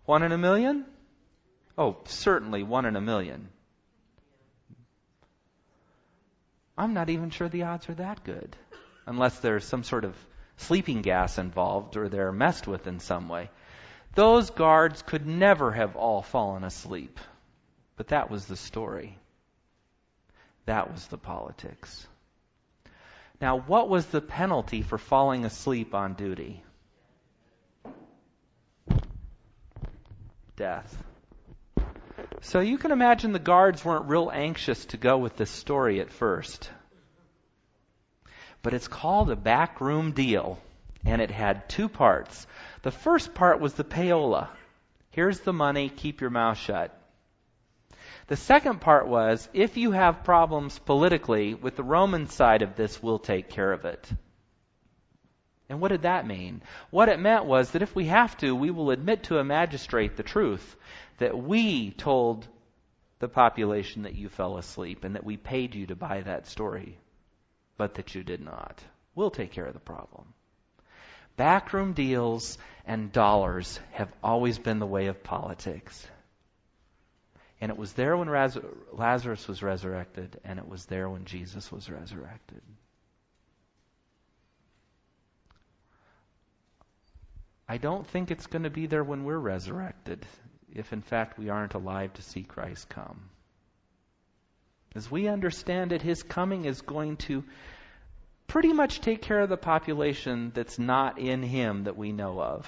1 0.06 0.24
in 0.24 0.32
a 0.32 0.38
million? 0.38 0.86
Oh, 1.78 1.98
certainly 2.06 2.64
1 2.64 2.86
in 2.86 2.96
a 2.96 3.02
million. 3.02 3.50
I'm 6.78 6.94
not 6.94 7.10
even 7.10 7.30
sure 7.30 7.50
the 7.50 7.64
odds 7.64 7.90
are 7.90 7.96
that 7.96 8.24
good. 8.24 8.56
Unless 9.06 9.40
there's 9.40 9.66
some 9.66 9.84
sort 9.84 10.04
of 10.04 10.16
sleeping 10.58 11.02
gas 11.02 11.38
involved 11.38 11.96
or 11.98 12.10
they're 12.10 12.32
messed 12.32 12.68
with 12.68 12.88
in 12.88 13.00
some 13.00 13.30
way. 13.30 13.50
Those 14.16 14.50
guards 14.50 15.02
could 15.02 15.26
never 15.26 15.72
have 15.72 15.96
all 15.96 16.22
fallen 16.22 16.64
asleep. 16.64 17.20
But 17.98 18.08
that 18.10 18.30
was 18.30 18.46
the 18.46 18.56
story. 18.56 19.18
That 20.66 20.92
was 20.92 21.08
the 21.08 21.18
politics. 21.18 22.08
Now, 23.40 23.60
what 23.60 23.90
was 23.90 24.06
the 24.08 24.22
penalty 24.22 24.82
for 24.82 24.98
falling 24.98 25.46
asleep 25.46 25.94
on 25.94 26.14
duty? 26.14 26.64
Death. 30.56 31.04
So 32.46 32.60
you 32.60 32.78
can 32.78 32.92
imagine 32.92 33.32
the 33.32 33.40
guards 33.40 33.84
weren't 33.84 34.06
real 34.06 34.30
anxious 34.32 34.86
to 34.86 34.98
go 34.98 35.18
with 35.18 35.36
this 35.36 35.50
story 35.50 36.00
at 36.00 36.12
first. 36.12 36.70
But 38.62 38.76
it's 38.76 38.88
called 38.88 39.32
a 39.32 39.36
backroom 39.36 40.12
deal, 40.12 40.60
and 41.04 41.24
it 41.24 41.32
had 41.32 41.68
two 41.68 41.90
parts. 41.90 42.46
The 42.84 42.92
first 42.92 43.34
part 43.34 43.60
was 43.60 43.74
the 43.74 43.84
payola. 43.84 44.50
Here's 45.10 45.40
the 45.40 45.54
money, 45.54 45.90
keep 45.90 46.22
your 46.22 46.30
mouth 46.30 46.60
shut. 46.60 46.96
The 48.28 48.38
second 48.38 48.80
part 48.80 49.08
was 49.08 49.50
if 49.52 49.76
you 49.76 49.90
have 49.90 50.24
problems 50.24 50.78
politically 50.78 51.56
with 51.56 51.76
the 51.76 51.84
Roman 51.84 52.28
side 52.28 52.62
of 52.62 52.76
this, 52.76 53.02
we'll 53.02 53.18
take 53.18 53.50
care 53.50 53.72
of 53.72 53.86
it. 53.86 54.08
And 55.70 55.82
what 55.82 55.90
did 55.90 56.04
that 56.04 56.28
mean? 56.28 56.62
What 56.92 57.10
it 57.10 57.20
meant 57.20 57.46
was 57.46 57.72
that 57.72 57.82
if 57.82 57.96
we 57.96 58.06
have 58.06 58.38
to, 58.38 58.56
we 58.56 58.72
will 58.72 58.92
admit 58.92 59.24
to 59.24 59.40
a 59.40 59.44
magistrate 59.44 60.16
the 60.16 60.24
truth 60.24 60.76
that 61.18 61.38
we 61.38 61.92
told 61.92 62.48
the 63.20 63.28
population 63.28 64.04
that 64.04 64.16
you 64.16 64.30
fell 64.30 64.58
asleep 64.58 65.04
and 65.04 65.16
that 65.16 65.24
we 65.24 65.38
paid 65.38 65.74
you 65.74 65.88
to 65.88 65.96
buy 65.96 66.22
that 66.22 66.48
story, 66.48 66.98
but 67.78 67.96
that 67.96 68.14
you 68.14 68.24
did 68.24 68.42
not. 68.42 68.84
We'll 69.16 69.32
take 69.32 69.52
care 69.52 69.66
of 69.66 69.74
the 69.74 69.80
problem. 69.80 70.34
Backroom 71.38 71.94
deals 71.94 72.58
and 72.86 73.12
dollars 73.12 73.80
have 73.94 74.12
always 74.24 74.60
been 74.60 74.80
the 74.80 74.86
way 74.86 75.08
of 75.08 75.24
politics. 75.24 76.08
And 77.60 77.72
it 77.72 77.78
was 77.78 77.94
there 77.94 78.16
when 78.16 78.30
Lazarus 78.92 79.48
was 79.48 79.64
resurrected, 79.64 80.40
and 80.44 80.60
it 80.60 80.68
was 80.68 80.86
there 80.86 81.10
when 81.10 81.26
Jesus 81.26 81.72
was 81.72 81.90
resurrected. 81.90 82.62
I 87.68 87.78
don't 87.78 88.08
think 88.08 88.30
it's 88.30 88.48
going 88.48 88.64
to 88.64 88.70
be 88.70 88.86
there 88.86 89.04
when 89.04 89.24
we're 89.24 89.38
resurrected, 89.38 90.26
if 90.74 90.94
in 90.94 91.02
fact 91.02 91.40
we 91.40 91.50
aren't 91.50 91.74
alive 91.74 92.14
to 92.14 92.22
see 92.22 92.44
Christ 92.44 92.90
come. 92.90 93.30
As 94.94 95.10
we 95.10 95.28
understand 95.28 95.92
it, 95.92 96.02
his 96.02 96.24
coming 96.24 96.66
is 96.66 96.82
going 96.82 97.18
to 97.18 97.44
pretty 98.48 98.72
much 98.72 99.02
take 99.02 99.22
care 99.22 99.40
of 99.40 99.50
the 99.50 99.58
population 99.58 100.52
that's 100.54 100.80
not 100.80 101.20
in 101.20 101.42
him 101.42 101.84
that 101.86 101.98
we 101.98 102.12
know 102.12 102.40
of. 102.40 102.68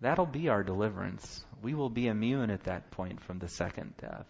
That'll 0.00 0.26
be 0.26 0.48
our 0.48 0.62
deliverance. 0.62 1.44
We 1.62 1.74
will 1.74 1.90
be 1.90 2.08
immune 2.08 2.50
at 2.50 2.64
that 2.64 2.90
point 2.90 3.20
from 3.22 3.38
the 3.38 3.48
second 3.48 3.94
death. 3.96 4.26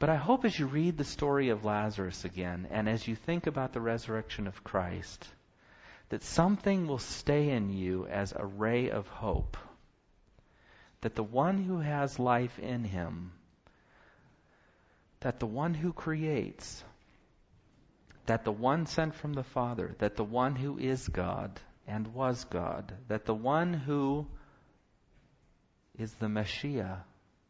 But 0.00 0.08
I 0.08 0.16
hope 0.16 0.46
as 0.46 0.58
you 0.58 0.66
read 0.66 0.96
the 0.96 1.04
story 1.04 1.50
of 1.50 1.66
Lazarus 1.66 2.24
again, 2.24 2.66
and 2.70 2.88
as 2.88 3.06
you 3.06 3.14
think 3.14 3.46
about 3.46 3.74
the 3.74 3.82
resurrection 3.82 4.46
of 4.46 4.64
Christ, 4.64 5.28
that 6.08 6.22
something 6.22 6.86
will 6.86 6.98
stay 6.98 7.50
in 7.50 7.68
you 7.68 8.06
as 8.06 8.32
a 8.32 8.46
ray 8.46 8.88
of 8.88 9.06
hope. 9.08 9.58
That 11.02 11.14
the 11.14 11.22
one 11.22 11.58
who 11.58 11.80
has 11.80 12.18
life 12.18 12.58
in 12.58 12.82
him, 12.82 13.32
that 15.20 15.38
the 15.38 15.46
one 15.46 15.74
who 15.74 15.92
creates, 15.92 16.82
that 18.24 18.44
the 18.44 18.52
one 18.52 18.86
sent 18.86 19.14
from 19.14 19.34
the 19.34 19.44
Father, 19.44 19.94
that 19.98 20.16
the 20.16 20.24
one 20.24 20.56
who 20.56 20.78
is 20.78 21.06
God, 21.08 21.60
and 21.86 22.14
was 22.14 22.44
God, 22.44 22.94
that 23.08 23.26
the 23.26 23.34
one 23.34 23.74
who 23.74 24.26
is 25.98 26.14
the 26.14 26.30
Messiah, 26.30 26.96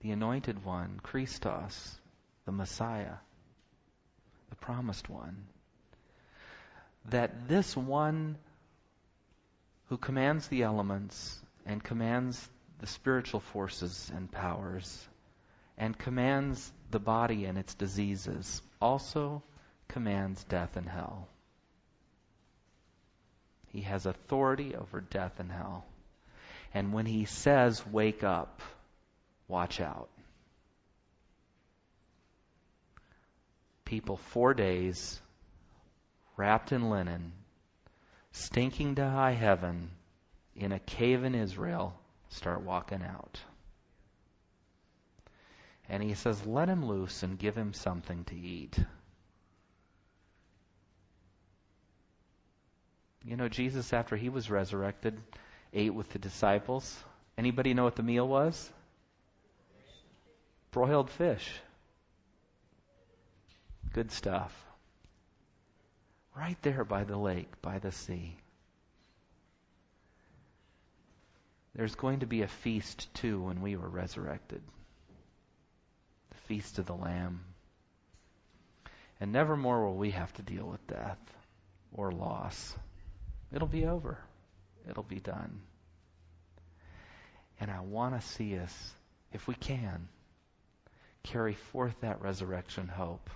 the 0.00 0.10
anointed 0.10 0.64
one, 0.64 0.98
Christos, 1.00 2.00
the 2.50 2.56
Messiah, 2.56 3.14
the 4.48 4.56
promised 4.56 5.08
one, 5.08 5.46
that 7.08 7.46
this 7.46 7.76
one 7.76 8.36
who 9.88 9.96
commands 9.96 10.48
the 10.48 10.64
elements 10.64 11.38
and 11.64 11.80
commands 11.80 12.48
the 12.80 12.88
spiritual 12.88 13.38
forces 13.38 14.10
and 14.16 14.28
powers 14.32 15.06
and 15.78 15.96
commands 15.96 16.72
the 16.90 16.98
body 16.98 17.44
and 17.44 17.56
its 17.56 17.74
diseases 17.74 18.60
also 18.80 19.44
commands 19.86 20.42
death 20.42 20.76
and 20.76 20.88
hell. 20.88 21.28
He 23.68 23.82
has 23.82 24.06
authority 24.06 24.74
over 24.74 25.00
death 25.00 25.38
and 25.38 25.52
hell. 25.52 25.86
And 26.74 26.92
when 26.92 27.06
he 27.06 27.26
says, 27.26 27.86
wake 27.86 28.24
up, 28.24 28.60
watch 29.46 29.80
out. 29.80 30.08
People 33.90 34.18
four 34.18 34.54
days 34.54 35.20
wrapped 36.36 36.70
in 36.70 36.90
linen, 36.90 37.32
stinking 38.30 38.94
to 38.94 39.04
high 39.04 39.32
heaven 39.32 39.90
in 40.54 40.70
a 40.70 40.78
cave 40.78 41.24
in 41.24 41.34
Israel, 41.34 41.92
start 42.28 42.62
walking 42.62 43.02
out. 43.02 43.40
And 45.88 46.04
he 46.04 46.14
says, 46.14 46.46
let 46.46 46.68
him 46.68 46.86
loose 46.86 47.24
and 47.24 47.36
give 47.36 47.56
him 47.56 47.72
something 47.72 48.22
to 48.26 48.36
eat. 48.36 48.78
You 53.24 53.36
know, 53.36 53.48
Jesus, 53.48 53.92
after 53.92 54.14
he 54.14 54.28
was 54.28 54.48
resurrected, 54.48 55.18
ate 55.72 55.92
with 55.92 56.08
the 56.10 56.20
disciples. 56.20 56.96
Anybody 57.36 57.74
know 57.74 57.82
what 57.82 57.96
the 57.96 58.04
meal 58.04 58.28
was? 58.28 58.70
Broiled 60.70 61.10
fish. 61.10 61.60
Good 63.92 64.12
stuff. 64.12 64.52
Right 66.36 66.56
there 66.62 66.84
by 66.84 67.04
the 67.04 67.16
lake, 67.16 67.60
by 67.60 67.78
the 67.80 67.90
sea. 67.90 68.36
There's 71.74 71.94
going 71.94 72.20
to 72.20 72.26
be 72.26 72.42
a 72.42 72.48
feast 72.48 73.12
too 73.14 73.42
when 73.42 73.60
we 73.62 73.76
were 73.76 73.88
resurrected. 73.88 74.62
The 76.30 76.36
feast 76.48 76.78
of 76.78 76.86
the 76.86 76.94
Lamb. 76.94 77.40
And 79.20 79.32
never 79.32 79.56
more 79.56 79.84
will 79.84 79.96
we 79.96 80.12
have 80.12 80.32
to 80.34 80.42
deal 80.42 80.66
with 80.66 80.86
death 80.86 81.18
or 81.92 82.12
loss. 82.12 82.74
It'll 83.52 83.68
be 83.68 83.86
over. 83.86 84.18
It'll 84.88 85.02
be 85.02 85.20
done. 85.20 85.60
And 87.60 87.70
I 87.70 87.80
want 87.80 88.18
to 88.18 88.26
see 88.26 88.58
us, 88.58 88.94
if 89.32 89.46
we 89.46 89.54
can, 89.54 90.08
carry 91.22 91.54
forth 91.54 91.94
that 92.00 92.22
resurrection 92.22 92.88
hope. 92.88 93.28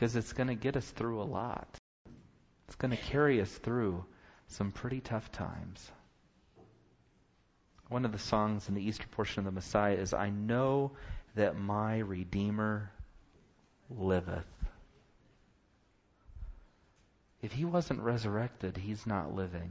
Because 0.00 0.16
it's 0.16 0.32
going 0.32 0.48
to 0.48 0.54
get 0.54 0.78
us 0.78 0.90
through 0.92 1.20
a 1.20 1.24
lot. 1.24 1.76
It's 2.66 2.76
going 2.76 2.90
to 2.90 2.96
carry 2.96 3.38
us 3.42 3.50
through 3.50 4.02
some 4.46 4.72
pretty 4.72 5.00
tough 5.00 5.30
times. 5.30 5.92
One 7.90 8.06
of 8.06 8.12
the 8.12 8.18
songs 8.18 8.66
in 8.66 8.74
the 8.74 8.82
Easter 8.82 9.04
portion 9.10 9.40
of 9.40 9.44
the 9.44 9.50
Messiah 9.50 9.96
is 9.96 10.14
I 10.14 10.30
know 10.30 10.92
that 11.34 11.58
my 11.58 11.98
Redeemer 11.98 12.90
liveth. 13.90 14.48
If 17.42 17.52
he 17.52 17.66
wasn't 17.66 18.00
resurrected, 18.00 18.78
he's 18.78 19.06
not 19.06 19.34
living. 19.34 19.70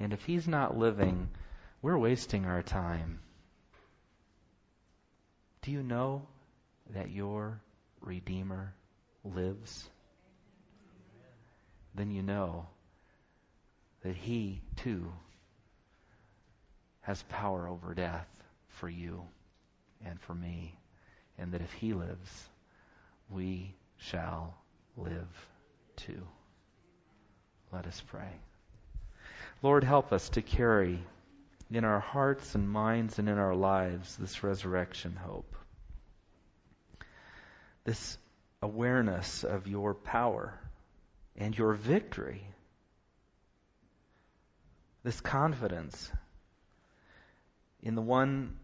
And 0.00 0.12
if 0.12 0.24
he's 0.24 0.48
not 0.48 0.76
living, 0.76 1.28
we're 1.80 1.96
wasting 1.96 2.44
our 2.44 2.62
time. 2.62 3.20
Do 5.62 5.70
you 5.70 5.84
know 5.84 6.22
that 6.92 7.12
your 7.12 7.60
Redeemer 8.06 8.72
lives? 9.24 9.88
Then 11.94 12.10
you 12.10 12.22
know 12.22 12.66
that 14.02 14.16
he, 14.16 14.62
too, 14.76 15.12
has 17.00 17.22
power 17.28 17.68
over 17.68 17.94
death 17.94 18.28
for 18.68 18.88
you 18.88 19.22
and 20.04 20.20
for 20.20 20.34
me. 20.34 20.78
And 21.38 21.52
that 21.52 21.60
if 21.60 21.72
he 21.72 21.92
lives, 21.92 22.48
we 23.30 23.74
shall 23.98 24.54
live 24.96 25.48
too. 25.96 26.22
Let 27.72 27.86
us 27.86 28.02
pray. 28.06 28.40
Lord, 29.62 29.84
help 29.84 30.12
us 30.12 30.28
to 30.30 30.42
carry 30.42 30.98
in 31.70 31.84
our 31.84 32.00
hearts 32.00 32.54
and 32.54 32.70
minds 32.70 33.18
and 33.18 33.28
in 33.28 33.38
our 33.38 33.54
lives 33.54 34.16
this 34.16 34.42
resurrection 34.42 35.16
hope. 35.16 35.56
This 37.86 38.18
awareness 38.60 39.42
of 39.42 39.66
your 39.66 39.94
power 39.94 40.60
and 41.36 41.56
your 41.56 41.72
victory. 41.72 42.46
This 45.02 45.22
confidence 45.22 46.12
in 47.82 47.94
the 47.94 48.02
one, 48.02 48.58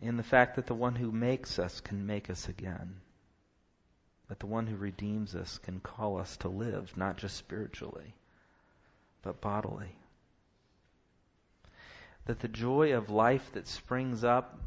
in 0.00 0.16
the 0.16 0.22
fact 0.22 0.54
that 0.54 0.66
the 0.66 0.74
one 0.74 0.94
who 0.94 1.10
makes 1.10 1.58
us 1.58 1.80
can 1.80 2.06
make 2.06 2.30
us 2.30 2.48
again 2.48 3.00
that 4.28 4.40
the 4.40 4.46
one 4.46 4.66
who 4.66 4.76
redeems 4.76 5.34
us 5.34 5.58
can 5.58 5.80
call 5.80 6.18
us 6.18 6.36
to 6.38 6.48
live, 6.48 6.96
not 6.96 7.16
just 7.16 7.36
spiritually, 7.36 8.14
but 9.22 9.40
bodily. 9.40 9.94
That 12.26 12.40
the 12.40 12.48
joy 12.48 12.94
of 12.94 13.10
life 13.10 13.52
that 13.52 13.68
springs 13.68 14.24
up 14.24 14.58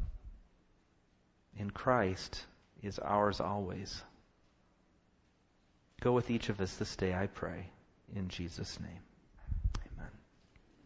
in 1.58 1.72
Christ 1.72 2.46
is 2.84 3.00
ours 3.00 3.40
always. 3.40 4.04
Go 6.02 6.14
with 6.14 6.30
each 6.30 6.50
of 6.50 6.62
us 6.62 6.76
this 6.78 6.96
day, 6.96 7.14
I 7.14 7.28
pray, 7.28 7.70
in 8.16 8.30
Jesus' 8.30 8.80
name. 8.80 9.07